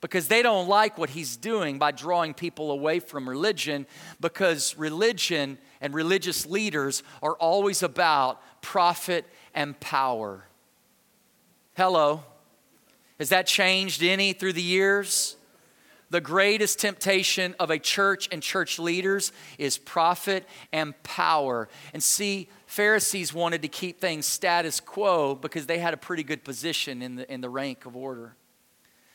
[0.00, 3.84] because they don't like what he's doing by drawing people away from religion
[4.20, 10.44] because religion and religious leaders are always about profit and power.
[11.74, 12.22] Hello.
[13.20, 15.36] Has that changed any through the years?
[16.08, 21.68] The greatest temptation of a church and church leaders is profit and power.
[21.92, 26.44] And see, Pharisees wanted to keep things status quo because they had a pretty good
[26.44, 28.34] position in the, in the rank of order.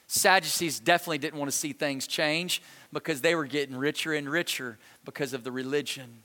[0.05, 2.61] Sadducees definitely didn't want to see things change
[2.93, 6.19] because they were getting richer and richer because of the religion.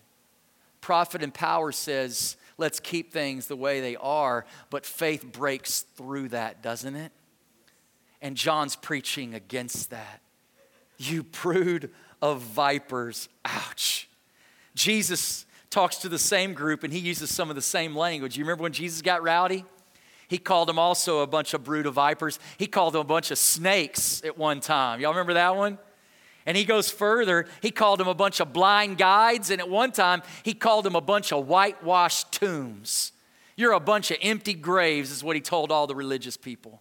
[0.82, 6.28] Profit and power says, let's keep things the way they are, but faith breaks through
[6.28, 7.10] that, doesn't it?
[8.22, 10.20] And John's preaching against that.
[10.98, 13.28] You brood of vipers.
[13.44, 14.08] Ouch.
[14.74, 18.36] Jesus talks to the same group and he uses some of the same language.
[18.36, 19.64] You remember when Jesus got rowdy?
[20.28, 22.38] He called them also a bunch of brood of vipers.
[22.56, 25.00] He called them a bunch of snakes at one time.
[25.00, 25.78] Y'all remember that one?
[26.46, 27.46] And he goes further.
[27.60, 29.50] He called them a bunch of blind guides.
[29.50, 33.12] And at one time, he called them a bunch of whitewashed tombs.
[33.56, 36.80] You're a bunch of empty graves, is what he told all the religious people.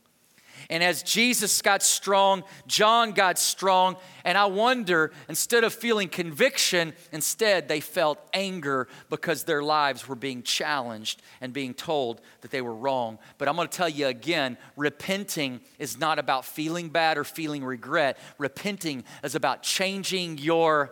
[0.69, 3.97] And as Jesus got strong, John got strong.
[4.23, 10.15] And I wonder, instead of feeling conviction, instead they felt anger because their lives were
[10.15, 13.19] being challenged and being told that they were wrong.
[13.37, 17.63] But I'm going to tell you again repenting is not about feeling bad or feeling
[17.63, 18.17] regret.
[18.37, 20.91] Repenting is about changing your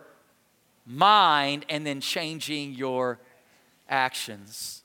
[0.86, 3.20] mind and then changing your
[3.90, 4.84] actions.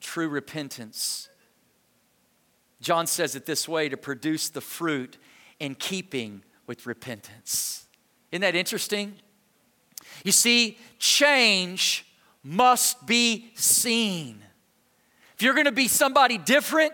[0.00, 1.28] True repentance
[2.80, 5.16] John says it this way to produce the fruit
[5.58, 7.86] in keeping with repentance.
[8.32, 9.14] Isn't that interesting?
[10.24, 12.06] You see, change
[12.42, 14.42] must be seen.
[15.34, 16.92] If you're going to be somebody different,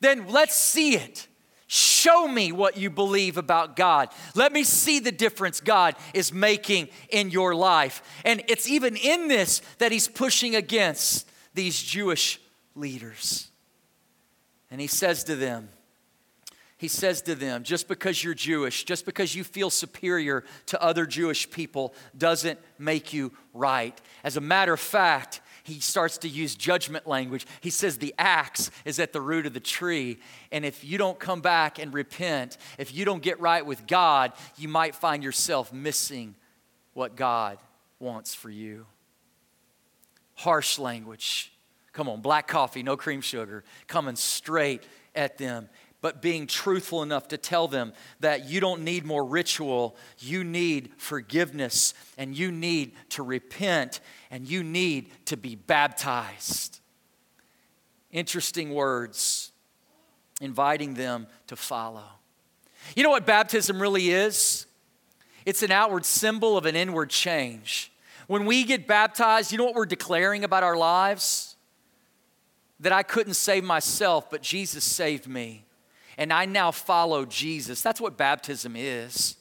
[0.00, 1.28] then let's see it.
[1.66, 4.10] Show me what you believe about God.
[4.34, 8.02] Let me see the difference God is making in your life.
[8.24, 12.40] And it's even in this that he's pushing against these Jewish
[12.74, 13.50] leaders.
[14.74, 15.68] And he says to them,
[16.78, 21.06] he says to them, just because you're Jewish, just because you feel superior to other
[21.06, 23.96] Jewish people, doesn't make you right.
[24.24, 27.46] As a matter of fact, he starts to use judgment language.
[27.60, 30.18] He says the axe is at the root of the tree.
[30.50, 34.32] And if you don't come back and repent, if you don't get right with God,
[34.58, 36.34] you might find yourself missing
[36.94, 37.58] what God
[38.00, 38.86] wants for you.
[40.34, 41.53] Harsh language.
[41.94, 44.82] Come on, black coffee, no cream sugar, coming straight
[45.14, 45.68] at them,
[46.00, 50.90] but being truthful enough to tell them that you don't need more ritual, you need
[50.98, 56.80] forgiveness, and you need to repent, and you need to be baptized.
[58.10, 59.52] Interesting words,
[60.40, 62.04] inviting them to follow.
[62.96, 64.66] You know what baptism really is?
[65.46, 67.92] It's an outward symbol of an inward change.
[68.26, 71.53] When we get baptized, you know what we're declaring about our lives?
[72.84, 75.64] That I couldn't save myself, but Jesus saved me.
[76.18, 77.80] And I now follow Jesus.
[77.80, 79.36] That's what baptism is.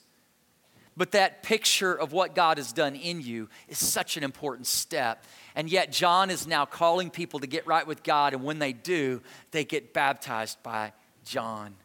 [0.96, 5.26] But that picture of what God has done in you is such an important step.
[5.56, 8.34] And yet, John is now calling people to get right with God.
[8.34, 10.94] And when they do, they get baptized by
[11.26, 11.76] John.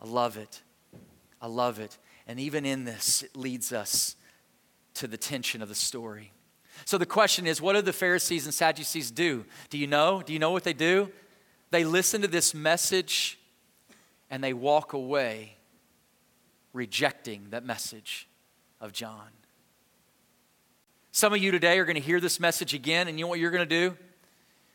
[0.00, 0.62] I love it.
[1.42, 1.98] I love it.
[2.28, 4.14] And even in this, it leads us
[4.94, 6.30] to the tension of the story.
[6.84, 9.44] So the question is what do the Pharisees and Sadducees do?
[9.70, 10.22] Do you know?
[10.22, 11.10] Do you know what they do?
[11.70, 13.38] They listen to this message
[14.30, 15.56] and they walk away
[16.72, 18.28] rejecting that message
[18.80, 19.28] of John.
[21.12, 23.38] Some of you today are going to hear this message again, and you know what
[23.38, 23.96] you're going to do?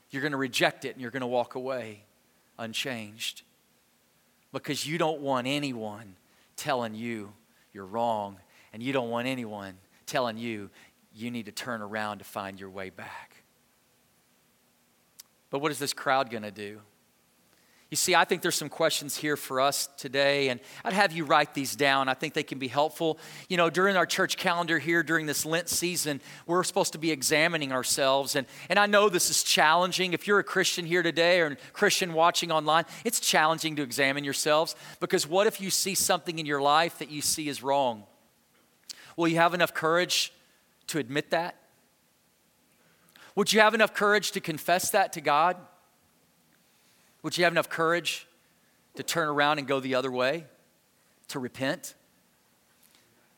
[0.10, 2.04] You're going to reject it and you're going to walk away
[2.58, 3.44] unchanged
[4.52, 6.16] because you don't want anyone
[6.56, 7.32] telling you
[7.74, 8.38] you're wrong,
[8.74, 10.70] and you don't want anyone telling you
[11.14, 13.44] you need to turn around to find your way back.
[15.50, 16.80] But what is this crowd going to do?
[17.92, 21.26] You see, I think there's some questions here for us today, and I'd have you
[21.26, 22.08] write these down.
[22.08, 23.20] I think they can be helpful.
[23.50, 27.12] You know, during our church calendar here, during this Lent season, we're supposed to be
[27.12, 28.38] examining ourselves.
[28.38, 30.14] And, and I know this is challenging.
[30.14, 34.24] If you're a Christian here today or a Christian watching online, it's challenging to examine
[34.24, 38.06] yourselves because what if you see something in your life that you see is wrong?
[39.18, 40.32] Will you have enough courage
[40.92, 41.56] to admit that?
[43.36, 45.58] Would you have enough courage to confess that to God?
[47.24, 48.28] Would you have enough courage
[48.96, 50.46] to turn around and go the other way,
[51.30, 51.96] to repent?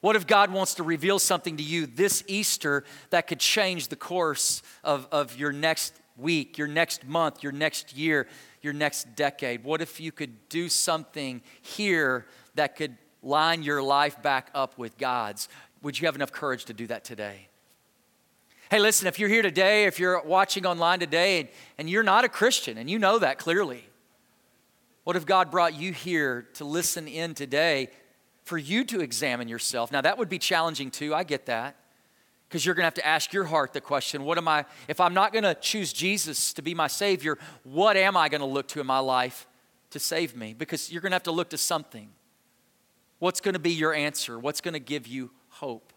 [0.02, 3.96] What if God wants to reveal something to you this Easter that could change the
[3.96, 8.28] course of, of your next week, your next month, your next year,
[8.62, 9.63] your next decade?
[9.63, 14.98] What if you could do something here that could line your life back up with
[14.98, 15.48] God's?
[15.84, 17.50] Would you have enough courage to do that today?
[18.72, 22.24] Hey, listen, if you're here today, if you're watching online today, and, and you're not
[22.24, 23.84] a Christian, and you know that clearly,
[25.04, 27.89] what if God brought you here to listen in today
[28.46, 29.91] for you to examine yourself?
[29.91, 31.13] Now, that would be challenging too.
[31.13, 31.76] I get that.
[32.48, 35.02] Because you're going to have to ask your heart the question what am I, if
[35.02, 38.48] I'm not going to choose Jesus to be my Savior, what am I going to
[38.48, 39.48] look to in my life
[39.89, 40.54] to save me?
[40.54, 42.10] Because you're going to have to look to something.
[43.19, 44.38] What's going to be your answer?
[44.38, 45.94] What's going to give you hope?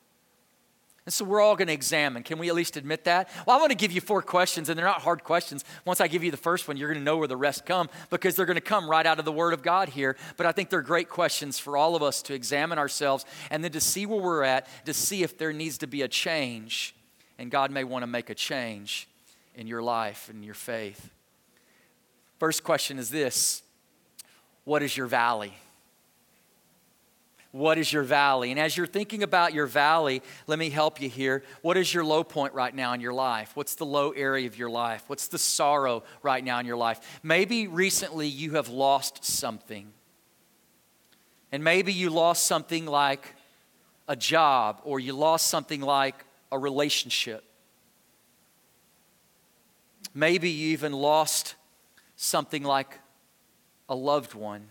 [1.07, 2.25] And so we're all going to examine.
[2.25, 3.31] Can we at least admit that?
[3.47, 5.65] Well, I want to give you four questions, and they're not hard questions.
[5.85, 7.89] Once I give you the first one, you're going to know where the rest come
[8.11, 10.17] because they're going to come right out of the Word of God here.
[10.37, 13.71] But I think they're great questions for all of us to examine ourselves and then
[13.71, 16.93] to see where we're at, to see if there needs to be a change.
[17.39, 19.09] And God may want to make a change
[19.55, 21.11] in your life and your faith.
[22.41, 23.63] First question is this
[24.65, 25.55] What is your valley?
[27.53, 28.51] What is your valley?
[28.51, 31.43] And as you're thinking about your valley, let me help you here.
[31.63, 33.53] What is your low point right now in your life?
[33.55, 35.05] What's the low area of your life?
[35.07, 37.21] What's the sorrow right now in your life?
[37.23, 39.93] Maybe recently you have lost something.
[41.51, 43.35] And maybe you lost something like
[44.09, 47.43] a job, or you lost something like a relationship.
[50.15, 51.55] Maybe you even lost
[52.17, 52.99] something like
[53.89, 54.69] a loved one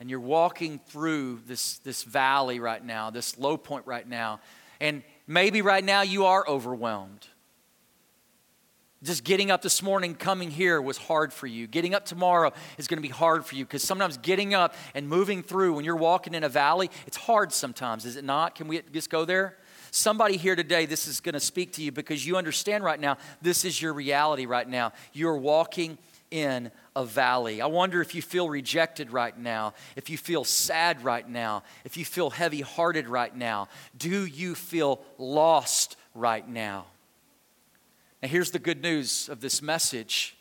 [0.00, 4.40] and you're walking through this, this valley right now, this low point right now,
[4.80, 7.26] and maybe right now you are overwhelmed.
[9.02, 11.66] Just getting up this morning, coming here was hard for you.
[11.66, 15.08] Getting up tomorrow is going to be hard for you because sometimes getting up and
[15.08, 18.54] moving through when you're walking in a valley, it's hard sometimes, is it not?
[18.54, 19.56] Can we just go there?
[19.90, 23.16] Somebody here today, this is going to speak to you because you understand right now,
[23.40, 24.92] this is your reality right now.
[25.12, 25.96] You're walking
[26.30, 27.60] in a valley.
[27.60, 31.96] I wonder if you feel rejected right now, if you feel sad right now, if
[31.96, 33.68] you feel heavy hearted right now.
[33.96, 36.86] Do you feel lost right now?
[38.22, 40.36] Now, here's the good news of this message.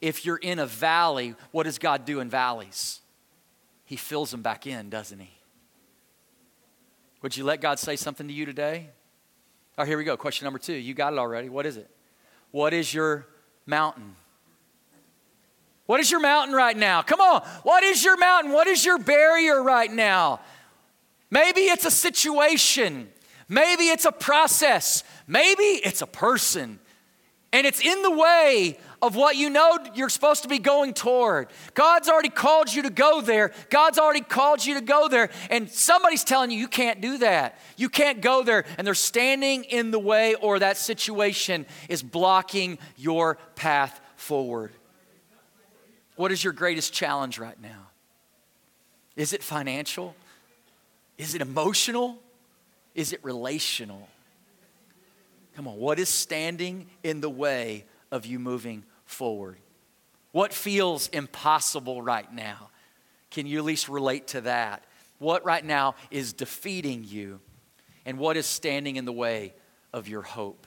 [0.00, 3.00] If you're in a valley, what does God do in valleys?
[3.84, 5.30] He fills them back in, doesn't He?
[7.22, 8.90] Would you let God say something to you today?
[9.76, 10.16] All right, here we go.
[10.16, 10.74] Question number two.
[10.74, 11.48] You got it already.
[11.48, 11.90] What is it?
[12.50, 13.26] What is your
[13.66, 14.14] mountain?
[15.86, 17.02] What is your mountain right now?
[17.02, 17.42] Come on.
[17.62, 18.52] What is your mountain?
[18.52, 20.40] What is your barrier right now?
[21.30, 23.08] Maybe it's a situation.
[23.48, 25.04] Maybe it's a process.
[25.26, 26.78] Maybe it's a person.
[27.52, 31.48] And it's in the way of what you know you're supposed to be going toward.
[31.74, 33.52] God's already called you to go there.
[33.68, 35.28] God's already called you to go there.
[35.50, 37.58] And somebody's telling you you can't do that.
[37.76, 38.64] You can't go there.
[38.78, 44.72] And they're standing in the way, or that situation is blocking your path forward.
[46.16, 47.88] What is your greatest challenge right now?
[49.16, 50.14] Is it financial?
[51.18, 52.18] Is it emotional?
[52.94, 54.08] Is it relational?
[55.56, 59.56] Come on, what is standing in the way of you moving forward?
[60.32, 62.70] What feels impossible right now?
[63.30, 64.84] Can you at least relate to that?
[65.18, 67.40] What right now is defeating you?
[68.04, 69.54] And what is standing in the way
[69.92, 70.66] of your hope?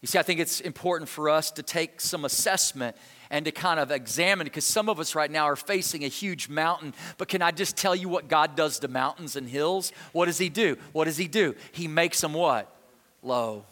[0.00, 2.96] You see, I think it's important for us to take some assessment
[3.30, 6.48] and to kind of examine because some of us right now are facing a huge
[6.48, 6.94] mountain.
[7.16, 9.92] But can I just tell you what God does to mountains and hills?
[10.12, 10.76] What does He do?
[10.92, 11.54] What does He do?
[11.72, 12.74] He makes them what?
[13.22, 13.64] Low.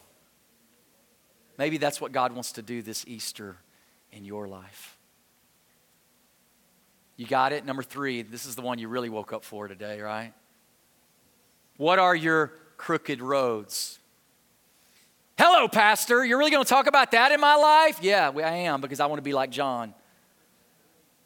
[1.59, 3.57] Maybe that's what God wants to do this Easter
[4.13, 4.97] in your life.
[7.17, 7.65] You got it?
[7.65, 10.35] Number three, this is the one you really woke up for today, right?
[11.79, 13.99] What are your crooked roads?
[15.39, 16.25] Hello, Pastor.
[16.25, 17.99] You're really going to talk about that in my life?
[18.01, 19.95] Yeah, I am because I want to be like John.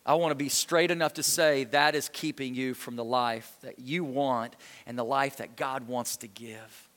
[0.04, 3.56] I want to be straight enough to say that is keeping you from the life
[3.60, 6.89] that you want and the life that God wants to give.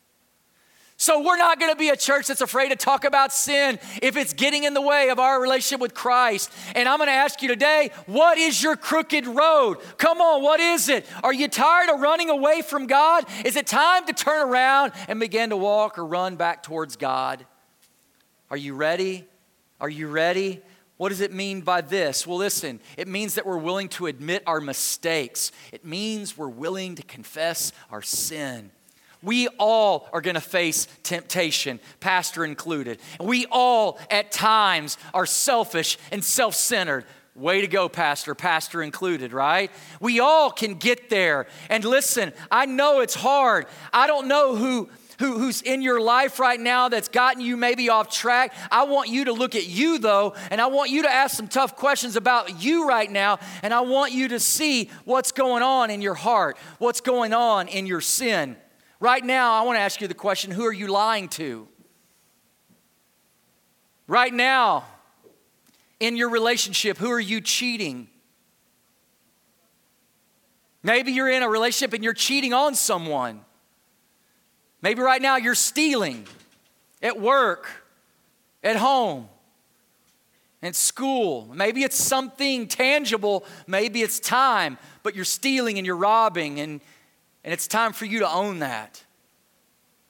[1.04, 4.16] So, we're not going to be a church that's afraid to talk about sin if
[4.16, 6.50] it's getting in the way of our relationship with Christ.
[6.76, 9.80] And I'm going to ask you today what is your crooked road?
[9.98, 11.06] Come on, what is it?
[11.22, 13.26] Are you tired of running away from God?
[13.44, 17.46] Is it time to turn around and begin to walk or run back towards God?
[18.50, 19.28] Are you ready?
[19.82, 20.62] Are you ready?
[20.96, 22.26] What does it mean by this?
[22.26, 25.52] Well, listen, it means that we're willing to admit our mistakes.
[25.74, 28.72] It means we're willing to confess our sin.
[29.24, 33.00] We all are going to face temptation, pastor included.
[33.20, 37.06] We all, at times, are selfish and self centered.
[37.36, 39.72] Way to go, Pastor, Pastor included, right?
[40.00, 41.48] We all can get there.
[41.68, 43.66] And listen, I know it's hard.
[43.92, 44.90] I don't know who.
[45.20, 48.52] Who, who's in your life right now that's gotten you maybe off track.
[48.72, 51.48] I want you to look at you though, and I want you to ask some
[51.48, 55.92] tough questions about you right now, and I want you to see what's going on
[55.92, 58.58] in your heart, what's going on in your sin.
[59.04, 61.68] Right now, I want to ask you the question who are you lying to?
[64.08, 64.86] Right now,
[66.00, 68.08] in your relationship, who are you cheating?
[70.84, 73.42] Maybe you're in a relationship and you're cheating on someone.
[74.82, 76.26] Maybe right now you're stealing
[77.02, 77.70] at work,
[78.64, 79.28] at home,
[80.62, 81.50] at school.
[81.54, 86.80] Maybe it's something tangible, maybe it's time, but you're stealing and you're robbing and
[87.44, 89.04] and it's time for you to own that.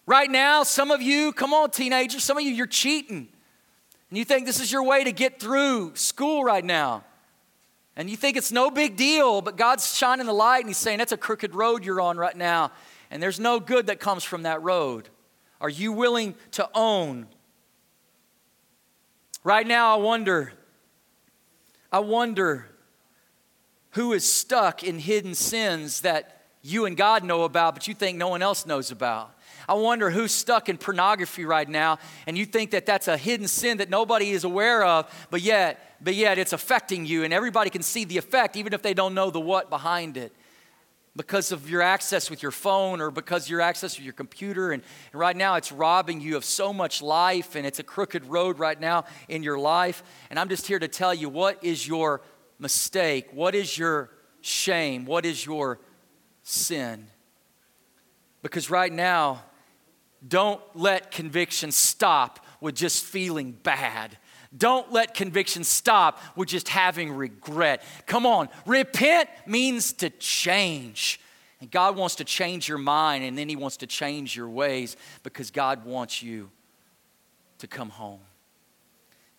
[0.05, 3.29] Right now, some of you, come on, teenagers, some of you, you're cheating.
[4.09, 7.03] And you think this is your way to get through school right now.
[7.95, 10.97] And you think it's no big deal, but God's shining the light and He's saying,
[10.97, 12.71] that's a crooked road you're on right now.
[13.09, 15.09] And there's no good that comes from that road.
[15.61, 17.27] Are you willing to own?
[19.43, 20.53] Right now, I wonder,
[21.91, 22.67] I wonder
[23.91, 28.17] who is stuck in hidden sins that you and God know about, but you think
[28.17, 29.35] no one else knows about.
[29.67, 33.47] I wonder who's stuck in pornography right now, and you think that that's a hidden
[33.47, 37.69] sin that nobody is aware of, but yet, but yet it's affecting you, and everybody
[37.69, 40.33] can see the effect, even if they don't know the what behind it.
[41.15, 44.71] Because of your access with your phone or because your access with your computer.
[44.71, 48.25] And, and right now, it's robbing you of so much life, and it's a crooked
[48.25, 50.01] road right now in your life.
[50.31, 52.21] And I'm just here to tell you what is your
[52.57, 53.27] mistake?
[53.31, 54.09] What is your
[54.41, 55.05] shame?
[55.05, 55.79] What is your
[56.43, 57.07] sin.
[58.41, 59.41] Because right now,
[60.25, 64.17] don't let conviction stop with just feeling bad.
[64.55, 67.83] Don't let conviction stop with just having regret.
[68.05, 71.19] Come on, repent means to change.
[71.59, 74.95] And God wants to change your mind and then He wants to change your ways
[75.23, 76.51] because God wants you
[77.59, 78.19] to come home.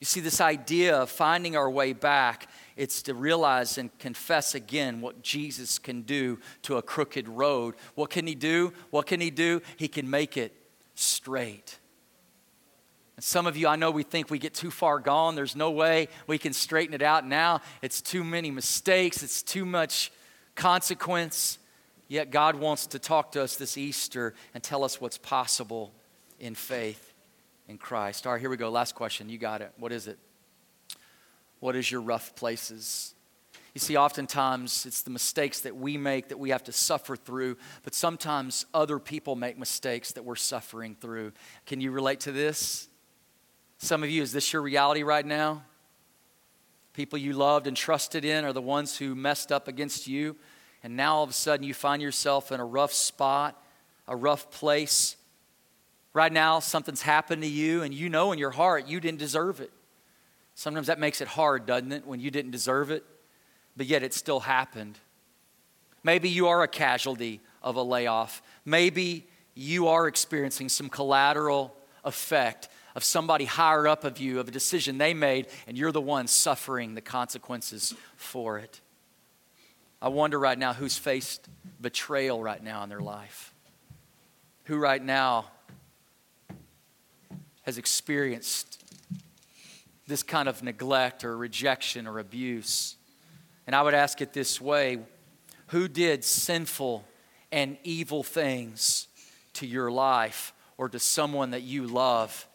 [0.01, 5.01] You see, this idea of finding our way back it's to realize and confess again
[5.01, 7.75] what Jesus can do to a crooked road.
[7.95, 8.73] What can He do?
[8.91, 9.63] What can He do?
[9.77, 10.53] He can make it
[10.95, 11.79] straight.
[13.17, 15.37] And some of you, I know we think we get too far gone.
[15.37, 17.61] There's no way we can straighten it out now.
[17.81, 20.11] It's too many mistakes, it's too much
[20.55, 21.59] consequence.
[22.09, 25.93] Yet God wants to talk to us this Easter and tell us what's possible
[26.39, 27.15] in faith
[27.67, 28.27] in Christ.
[28.27, 28.69] All right, here we go.
[28.69, 29.29] Last question.
[29.29, 29.73] You got it.
[29.79, 30.19] What is it?
[31.65, 33.15] What is your rough places?
[33.73, 37.57] You see, oftentimes it's the mistakes that we make that we have to suffer through,
[37.85, 41.33] but sometimes other people make mistakes that we're suffering through.
[41.65, 42.91] Can you relate to this?
[43.79, 45.63] Some of you, is this your reality right now?
[46.93, 50.37] People you loved and trusted in are the ones who messed up against you,
[50.83, 53.59] and now all of a sudden you find yourself in a rough spot,
[54.07, 55.17] a rough place.
[56.13, 59.63] Right now, something's happened to you, and you know in your heart you didn't deserve
[59.63, 59.73] it.
[60.55, 63.05] Sometimes that makes it hard, doesn't it, when you didn't deserve it,
[63.77, 64.99] but yet it still happened.
[66.03, 68.43] Maybe you are a casualty of a layoff.
[68.65, 71.75] Maybe you are experiencing some collateral
[72.05, 76.01] effect of somebody higher up of you, of a decision they made, and you're the
[76.01, 78.81] one suffering the consequences for it.
[80.01, 81.49] I wonder right now who's faced
[81.81, 83.53] betrayal right now in their life.
[84.65, 85.47] Who right now
[87.63, 88.84] has experienced
[90.07, 92.97] this kind of neglect or rejection or abuse.
[93.67, 94.99] And I would ask it this way
[95.69, 97.05] Who did sinful
[97.51, 99.09] and evil things
[99.55, 102.49] to your life or to someone that you love,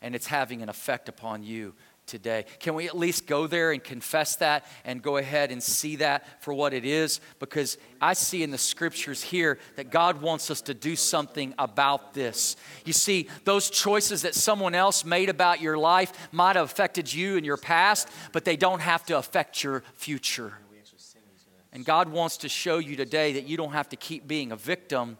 [0.00, 1.74] and it's having an effect upon you
[2.12, 2.44] today.
[2.60, 6.42] Can we at least go there and confess that and go ahead and see that
[6.42, 7.20] for what it is?
[7.38, 12.12] Because I see in the scriptures here that God wants us to do something about
[12.12, 12.56] this.
[12.84, 17.38] You see, those choices that someone else made about your life might have affected you
[17.38, 20.52] in your past, but they don't have to affect your future.
[21.72, 24.56] And God wants to show you today that you don't have to keep being a
[24.56, 25.16] victim,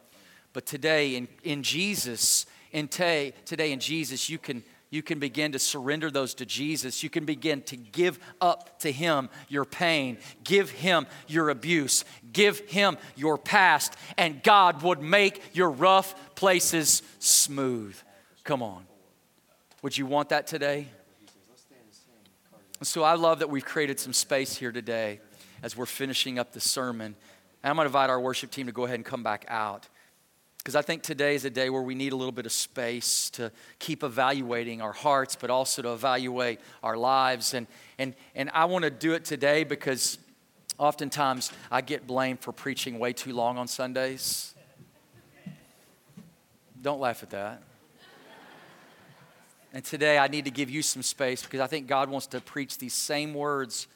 [0.52, 4.62] but today in, in Jesus, in today, today in Jesus, you can
[4.92, 7.02] you can begin to surrender those to Jesus.
[7.02, 12.58] You can begin to give up to Him your pain, give Him your abuse, give
[12.68, 17.96] Him your past, and God would make your rough places smooth.
[18.44, 18.84] Come on.
[19.80, 20.88] Would you want that today?
[22.82, 25.20] So I love that we've created some space here today
[25.62, 27.16] as we're finishing up the sermon.
[27.64, 29.88] I'm going to invite our worship team to go ahead and come back out.
[30.62, 33.30] Because I think today is a day where we need a little bit of space
[33.30, 33.50] to
[33.80, 37.52] keep evaluating our hearts, but also to evaluate our lives.
[37.52, 37.66] And,
[37.98, 40.18] and, and I want to do it today because
[40.78, 44.54] oftentimes I get blamed for preaching way too long on Sundays.
[46.80, 47.60] Don't laugh at that.
[49.72, 52.40] And today I need to give you some space because I think God wants to
[52.40, 53.88] preach these same words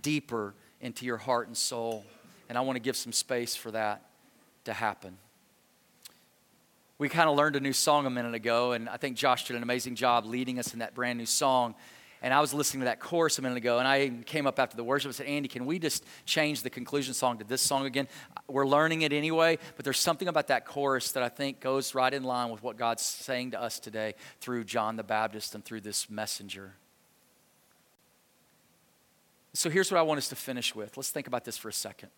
[0.00, 2.02] deeper into your heart and soul.
[2.48, 4.06] And I want to give some space for that
[4.64, 5.18] to happen
[6.98, 9.56] we kind of learned a new song a minute ago, and I think Josh did
[9.56, 11.74] an amazing job leading us in that brand new song.
[12.22, 14.78] And I was listening to that chorus a minute ago, and I came up after
[14.78, 17.84] the worship and said, Andy, can we just change the conclusion song to this song
[17.84, 18.08] again?
[18.48, 22.14] We're learning it anyway, but there's something about that chorus that I think goes right
[22.14, 25.82] in line with what God's saying to us today through John the Baptist and through
[25.82, 26.76] this messenger.
[29.52, 30.96] So here's what I want us to finish with.
[30.96, 32.08] Let's think about this for a second.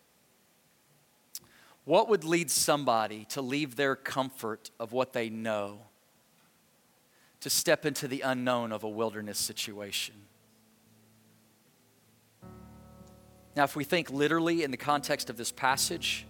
[1.87, 5.79] What would lead somebody to leave their comfort of what they know
[7.41, 10.17] to step into the unknown of a wilderness situation?
[13.55, 16.27] Now, if we think literally in the context of this passage,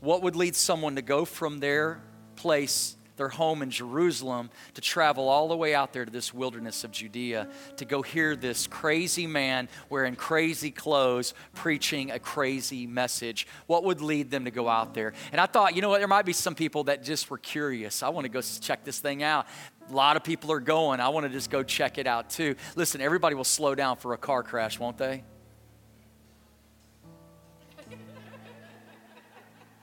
[0.00, 2.02] what would lead someone to go from their
[2.36, 6.84] place their home in Jerusalem to travel all the way out there to this wilderness
[6.84, 13.46] of Judea to go hear this crazy man wearing crazy clothes preaching a crazy message.
[13.66, 15.12] What would lead them to go out there?
[15.32, 18.02] And I thought, you know what, there might be some people that just were curious.
[18.02, 19.46] I want to go check this thing out.
[19.90, 21.00] A lot of people are going.
[21.00, 22.56] I want to just go check it out too.
[22.76, 25.24] Listen, everybody will slow down for a car crash, won't they?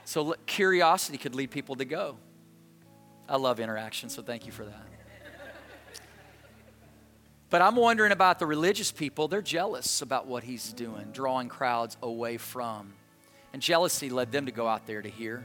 [0.04, 2.16] So curiosity could lead people to go.
[3.28, 4.86] I love interaction, so thank you for that.
[7.48, 9.28] But I'm wondering about the religious people.
[9.28, 12.92] They're jealous about what he's doing, drawing crowds away from.
[13.52, 15.44] And jealousy led them to go out there to hear.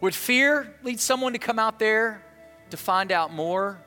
[0.00, 2.22] Would fear lead someone to come out there
[2.70, 3.82] to find out more?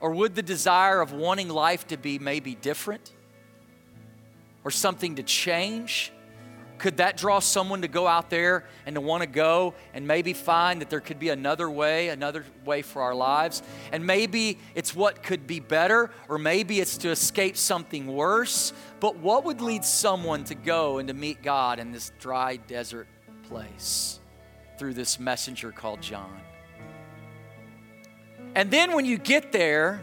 [0.00, 3.12] Or would the desire of wanting life to be maybe different
[4.64, 6.12] or something to change
[6.78, 10.32] could that draw someone to go out there and to want to go and maybe
[10.32, 13.62] find that there could be another way, another way for our lives?
[13.92, 18.72] And maybe it's what could be better, or maybe it's to escape something worse.
[19.00, 23.08] But what would lead someone to go and to meet God in this dry desert
[23.48, 24.20] place
[24.78, 26.40] through this messenger called John?
[28.54, 30.02] And then when you get there,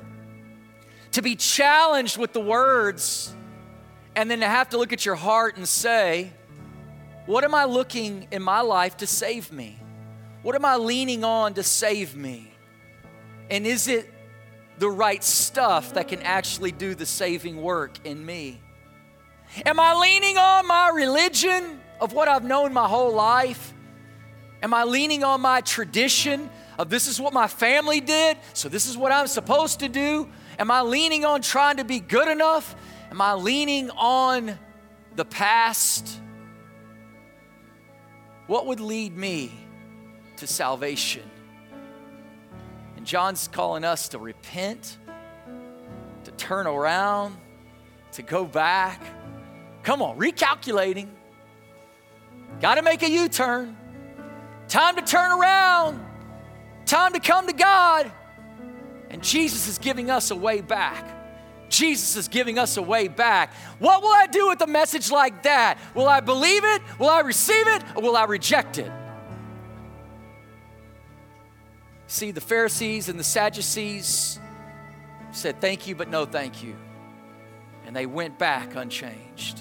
[1.12, 3.34] to be challenged with the words,
[4.18, 6.32] and then to have to look at your heart and say,
[7.26, 9.80] what am I looking in my life to save me?
[10.44, 12.52] What am I leaning on to save me?
[13.50, 14.12] And is it
[14.78, 18.62] the right stuff that can actually do the saving work in me?
[19.66, 23.74] Am I leaning on my religion of what I've known my whole life?
[24.62, 28.88] Am I leaning on my tradition of this is what my family did, so this
[28.88, 30.30] is what I'm supposed to do?
[30.60, 32.76] Am I leaning on trying to be good enough?
[33.12, 34.58] Am I leaning on
[35.16, 36.20] the past?
[38.48, 39.52] What would lead me
[40.38, 41.24] to salvation?
[42.98, 44.98] And John's calling us to repent,
[46.24, 47.38] to turn around,
[48.14, 49.02] to go back.
[49.84, 51.10] Come on, recalculating.
[52.62, 53.76] Got to make a U turn.
[54.68, 56.04] Time to turn around.
[56.86, 58.12] Time to come to God.
[59.10, 61.15] And Jesus is giving us a way back.
[61.70, 63.54] Jesus is giving us a way back.
[63.80, 65.78] What will I do with a message like that?
[65.94, 66.82] Will I believe it?
[67.00, 67.84] Will I receive it?
[67.96, 68.92] Or will I reject it?
[72.08, 74.40] See, the Pharisees and the Sadducees
[75.32, 76.76] said, Thank you, but no thank you.
[77.86, 79.60] And they went back unchanged.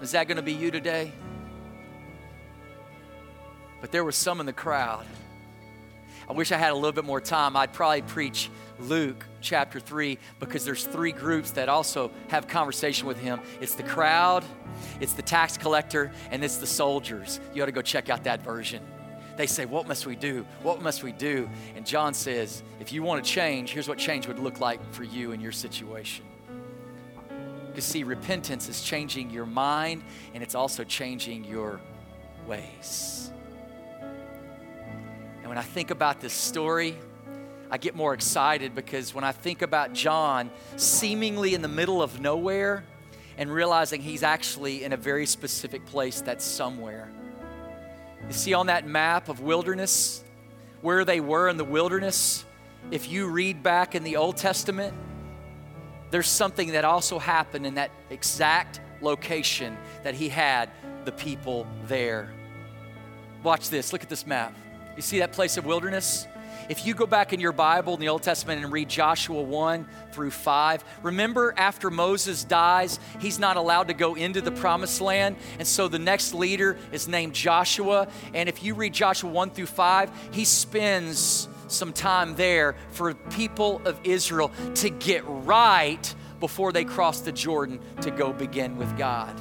[0.00, 1.12] Is that going to be you today?
[3.80, 5.06] But there were some in the crowd
[6.28, 7.56] I wish I had a little bit more time.
[7.56, 8.50] I'd probably preach
[8.80, 13.40] Luke chapter 3 because there's three groups that also have conversation with him.
[13.60, 14.44] It's the crowd,
[15.00, 17.40] it's the tax collector, and it's the soldiers.
[17.54, 18.82] You ought to go check out that version.
[19.36, 20.46] They say, What must we do?
[20.62, 21.48] What must we do?
[21.76, 25.04] And John says, If you want to change, here's what change would look like for
[25.04, 26.24] you in your situation.
[27.68, 30.02] Because, see, repentance is changing your mind
[30.32, 31.78] and it's also changing your
[32.46, 33.30] ways.
[34.00, 36.96] And when I think about this story,
[37.70, 42.20] I get more excited because when I think about John seemingly in the middle of
[42.20, 42.84] nowhere
[43.38, 47.10] and realizing he's actually in a very specific place that's somewhere.
[48.26, 50.24] You see on that map of wilderness,
[50.80, 52.44] where they were in the wilderness,
[52.90, 54.94] if you read back in the Old Testament,
[56.10, 60.70] there's something that also happened in that exact location that he had
[61.04, 62.32] the people there.
[63.42, 64.54] Watch this, look at this map.
[64.96, 66.26] You see that place of wilderness?
[66.68, 69.86] If you go back in your Bible in the Old Testament and read Joshua 1
[70.10, 75.36] through 5, remember after Moses dies, he's not allowed to go into the promised land.
[75.58, 78.08] And so the next leader is named Joshua.
[78.34, 83.80] And if you read Joshua 1 through 5, he spends some time there for people
[83.84, 89.40] of Israel to get right before they cross the Jordan to go begin with God.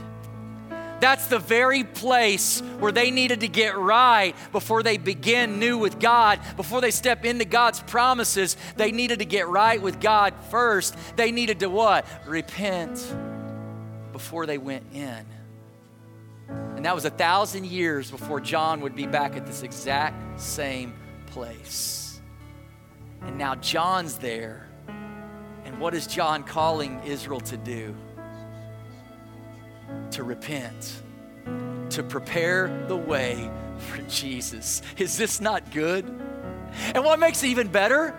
[1.00, 6.00] That's the very place where they needed to get right before they begin new with
[6.00, 8.56] God, before they step into God's promises.
[8.78, 10.96] They needed to get right with God first.
[11.16, 12.06] They needed to what?
[12.26, 13.16] Repent
[14.14, 15.26] before they went in.
[16.48, 20.94] And that was a thousand years before John would be back at this exact same
[21.28, 22.22] place.
[23.22, 24.70] And now John's there.
[25.66, 27.96] And what is John calling Israel to do?
[30.12, 31.02] To repent,
[31.90, 34.82] to prepare the way for Jesus.
[34.98, 36.06] Is this not good?
[36.94, 38.18] And what makes it even better?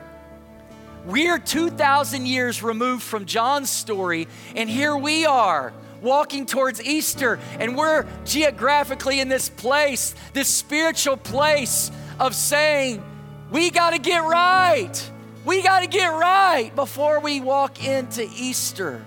[1.05, 7.77] We're 2,000 years removed from John's story, and here we are walking towards Easter, and
[7.77, 13.03] we're geographically in this place, this spiritual place of saying,
[13.51, 15.11] we got to get right.
[15.45, 19.05] We got to get right before we walk into Easter.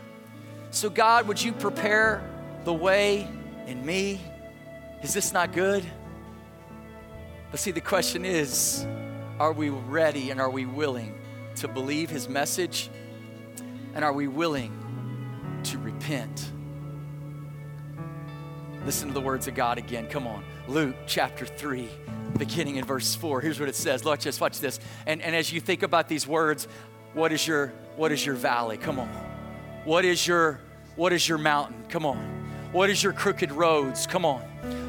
[0.71, 2.23] So, God, would you prepare
[2.63, 3.27] the way
[3.67, 4.21] in me?
[5.01, 5.85] Is this not good?
[7.51, 8.85] But see, the question is
[9.39, 11.17] are we ready and are we willing
[11.55, 12.89] to believe his message?
[13.93, 14.71] And are we willing
[15.63, 16.51] to repent?
[18.85, 20.07] Listen to the words of God again.
[20.07, 20.43] Come on.
[20.67, 21.89] Luke chapter 3,
[22.37, 23.41] beginning in verse 4.
[23.41, 24.03] Here's what it says.
[24.03, 24.79] Watch this, watch this.
[25.05, 26.67] And, and as you think about these words,
[27.13, 28.77] what is your what is your valley?
[28.77, 29.09] Come on.
[29.83, 30.61] What is your
[30.95, 31.83] what is your mountain?
[31.89, 32.38] Come on.
[32.71, 34.05] What is your crooked roads?
[34.05, 34.41] Come on.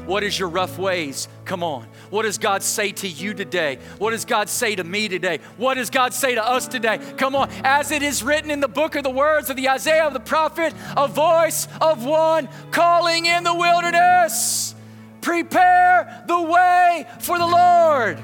[0.05, 1.27] What is your rough ways?
[1.45, 1.87] Come on.
[2.09, 3.79] What does God say to you today?
[3.97, 5.39] What does God say to me today?
[5.57, 6.99] What does God say to us today?
[7.17, 7.49] Come on.
[7.63, 10.19] As it is written in the book of the words of the Isaiah of the
[10.19, 14.75] prophet, a voice of one calling in the wilderness.
[15.21, 18.19] Prepare the way for the Lord.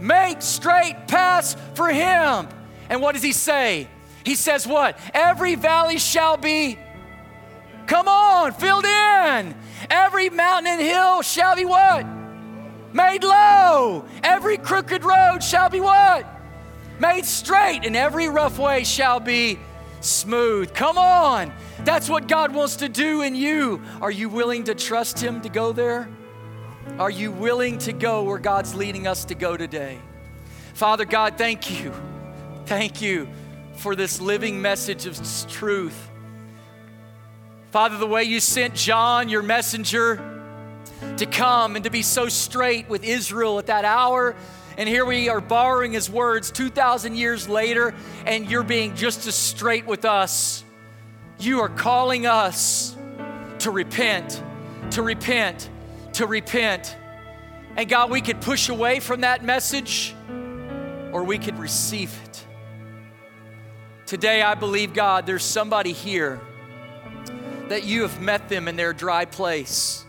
[0.00, 2.48] Make straight paths for him.
[2.90, 3.88] And what does he say?
[4.24, 4.98] He says, What?
[5.14, 6.78] Every valley shall be
[7.88, 9.54] Come on, filled in.
[9.90, 12.06] Every mountain and hill shall be what?
[12.92, 14.04] Made low.
[14.22, 16.26] Every crooked road shall be what?
[17.00, 19.58] Made straight, and every rough way shall be
[20.00, 20.74] smooth.
[20.74, 21.52] Come on.
[21.84, 23.82] That's what God wants to do in you.
[24.02, 26.10] Are you willing to trust Him to go there?
[26.98, 29.98] Are you willing to go where God's leading us to go today?
[30.74, 31.92] Father God, thank you.
[32.66, 33.28] Thank you
[33.76, 35.18] for this living message of
[35.48, 36.07] truth.
[37.70, 40.16] Father, the way you sent John, your messenger,
[41.18, 44.34] to come and to be so straight with Israel at that hour.
[44.78, 47.94] And here we are borrowing his words 2,000 years later,
[48.24, 50.64] and you're being just as straight with us.
[51.38, 52.96] You are calling us
[53.58, 54.42] to repent,
[54.92, 55.68] to repent,
[56.14, 56.96] to repent.
[57.76, 60.14] And God, we could push away from that message
[61.12, 62.44] or we could receive it.
[64.06, 66.40] Today, I believe, God, there's somebody here
[67.68, 70.04] that you have met them in their dry place.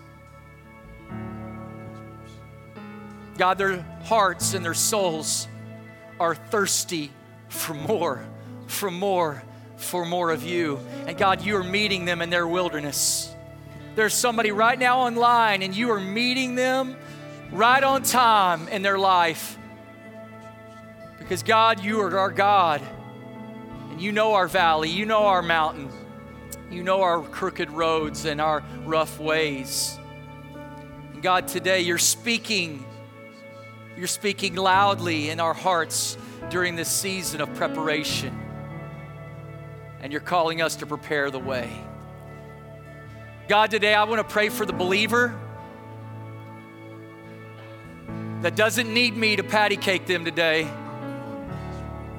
[3.38, 5.48] God, their hearts and their souls
[6.20, 7.12] are thirsty
[7.48, 8.26] for more,
[8.68, 9.42] for more,
[9.78, 10.80] for more of you.
[11.08, 13.34] And God, you are meeting them in their wilderness.
[13.96, 16.98] There's somebody right now online, and you are meeting them
[17.52, 19.58] right on time in their life.
[21.18, 22.82] Because God, you are our God,
[23.92, 25.90] and you know our valley, you know our mountain.
[26.72, 29.98] You know our crooked roads and our rough ways.
[31.14, 32.86] And God, today you're speaking.
[33.98, 36.16] you're speaking loudly in our hearts
[36.52, 38.40] during this season of preparation.
[40.02, 41.70] And you're calling us to prepare the way.
[43.48, 45.36] God, today I want to pray for the believer
[48.42, 50.72] that doesn't need me to patty cake them today,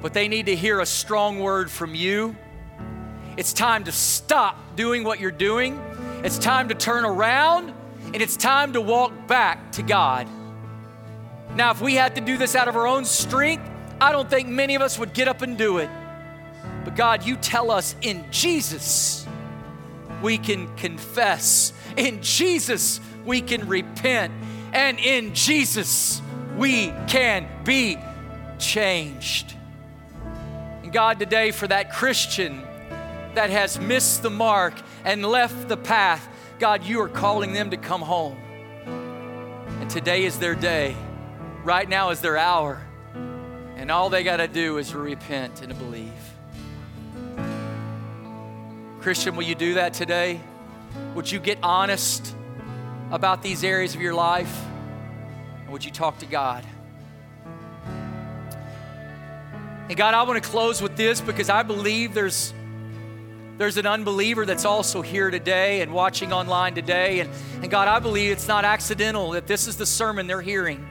[0.01, 2.35] but they need to hear a strong word from you.
[3.41, 5.81] It's time to stop doing what you're doing.
[6.23, 7.73] It's time to turn around
[8.13, 10.27] and it's time to walk back to God.
[11.55, 13.67] Now, if we had to do this out of our own strength,
[13.99, 15.89] I don't think many of us would get up and do it.
[16.85, 19.25] But God, you tell us in Jesus
[20.21, 24.31] we can confess, in Jesus we can repent,
[24.71, 26.21] and in Jesus
[26.57, 27.97] we can be
[28.59, 29.55] changed.
[30.83, 32.67] And God, today for that Christian
[33.35, 34.73] that has missed the mark
[35.03, 36.27] and left the path,
[36.59, 38.37] God, you are calling them to come home.
[38.85, 40.95] And today is their day.
[41.63, 42.81] Right now is their hour.
[43.75, 46.11] And all they got to do is repent and believe.
[48.99, 50.39] Christian, will you do that today?
[51.15, 52.35] Would you get honest
[53.09, 54.63] about these areas of your life?
[55.63, 56.63] And would you talk to God?
[59.89, 62.53] And God, I want to close with this because I believe there's
[63.61, 67.19] there's an unbeliever that's also here today and watching online today.
[67.19, 67.29] And,
[67.61, 70.83] and God, I believe it's not accidental that this is the sermon they're hearing.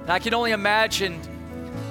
[0.00, 1.20] And I can only imagine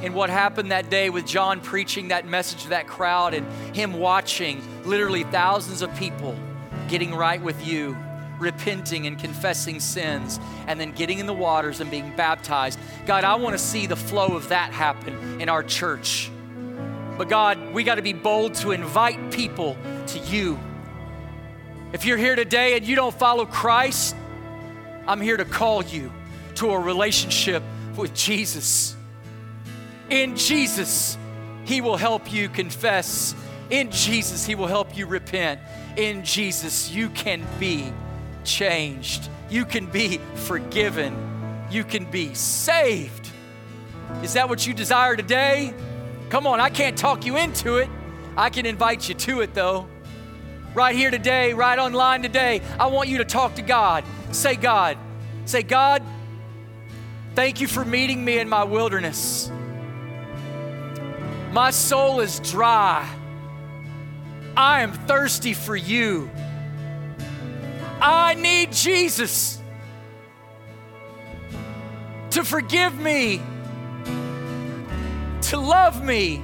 [0.01, 3.93] in what happened that day with John preaching that message to that crowd and him
[3.93, 6.35] watching literally thousands of people
[6.89, 7.95] getting right with you,
[8.37, 12.77] repenting and confessing sins, and then getting in the waters and being baptized.
[13.05, 16.29] God, I want to see the flow of that happen in our church.
[17.17, 19.75] But God, we got to be bold to invite people
[20.07, 20.59] to you.
[21.93, 24.15] If you're here today and you don't follow Christ,
[25.07, 26.11] I'm here to call you
[26.55, 27.63] to a relationship
[27.95, 28.95] with Jesus.
[30.09, 31.17] In Jesus,
[31.65, 33.33] He will help you confess.
[33.69, 35.59] In Jesus, He will help you repent.
[35.95, 37.91] In Jesus, you can be
[38.43, 39.29] changed.
[39.49, 41.67] You can be forgiven.
[41.71, 43.29] You can be saved.
[44.23, 45.73] Is that what you desire today?
[46.29, 47.89] Come on, I can't talk you into it.
[48.35, 49.87] I can invite you to it though.
[50.73, 54.03] Right here today, right online today, I want you to talk to God.
[54.31, 54.97] Say, God,
[55.45, 56.03] say, God,
[57.33, 59.49] thank you for meeting me in my wilderness.
[61.51, 63.09] My soul is dry.
[64.55, 66.29] I am thirsty for you.
[68.01, 69.59] I need Jesus
[72.31, 73.41] to forgive me
[75.47, 76.43] to love me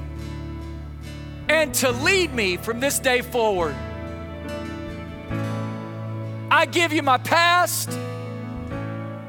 [1.50, 3.76] and to lead me from this day forward.
[6.50, 7.90] I give you my past,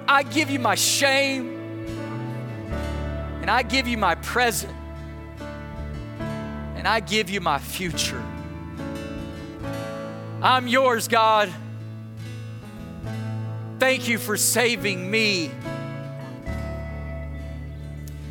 [0.07, 1.49] I give you my shame,
[3.41, 4.72] and I give you my present,
[6.77, 8.22] and I give you my future.
[10.41, 11.53] I'm yours, God.
[13.81, 15.51] Thank you for saving me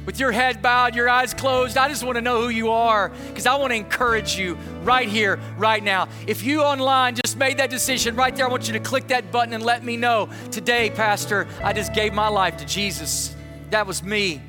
[0.05, 3.09] with your head bowed, your eyes closed, I just want to know who you are
[3.27, 6.07] because I want to encourage you right here, right now.
[6.27, 9.31] If you online just made that decision right there, I want you to click that
[9.31, 13.35] button and let me know today, Pastor, I just gave my life to Jesus.
[13.69, 14.41] That was me.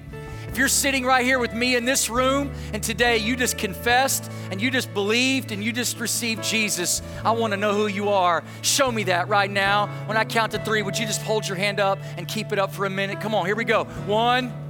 [0.48, 4.30] If you're sitting right here with me in this room and today you just confessed
[4.52, 8.10] and you just believed and you just received Jesus, I want to know who you
[8.10, 8.44] are.
[8.62, 9.88] Show me that right now.
[10.06, 12.60] When I count to three, would you just hold your hand up and keep it
[12.60, 13.20] up for a minute?
[13.20, 13.82] Come on, here we go.
[14.06, 14.63] One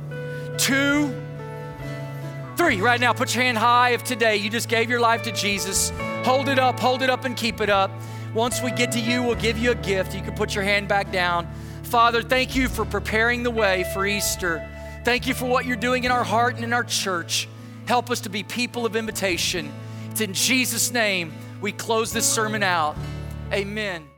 [0.58, 1.14] two,
[2.56, 2.80] three.
[2.80, 5.90] Right now, put your hand high if today you just gave your life to Jesus.
[6.24, 7.90] Hold it up, hold it up, and keep it up.
[8.32, 10.14] Once we get to you, we'll give you a gift.
[10.14, 11.48] You can put your hand back down.
[11.84, 14.68] Father, thank you for preparing the way for Easter.
[15.04, 17.48] Thank you for what you're doing in our heart and in our church.
[17.86, 19.72] Help us to be people of invitation.
[20.10, 22.96] It's in Jesus' name we close this sermon out.
[23.52, 24.13] Amen.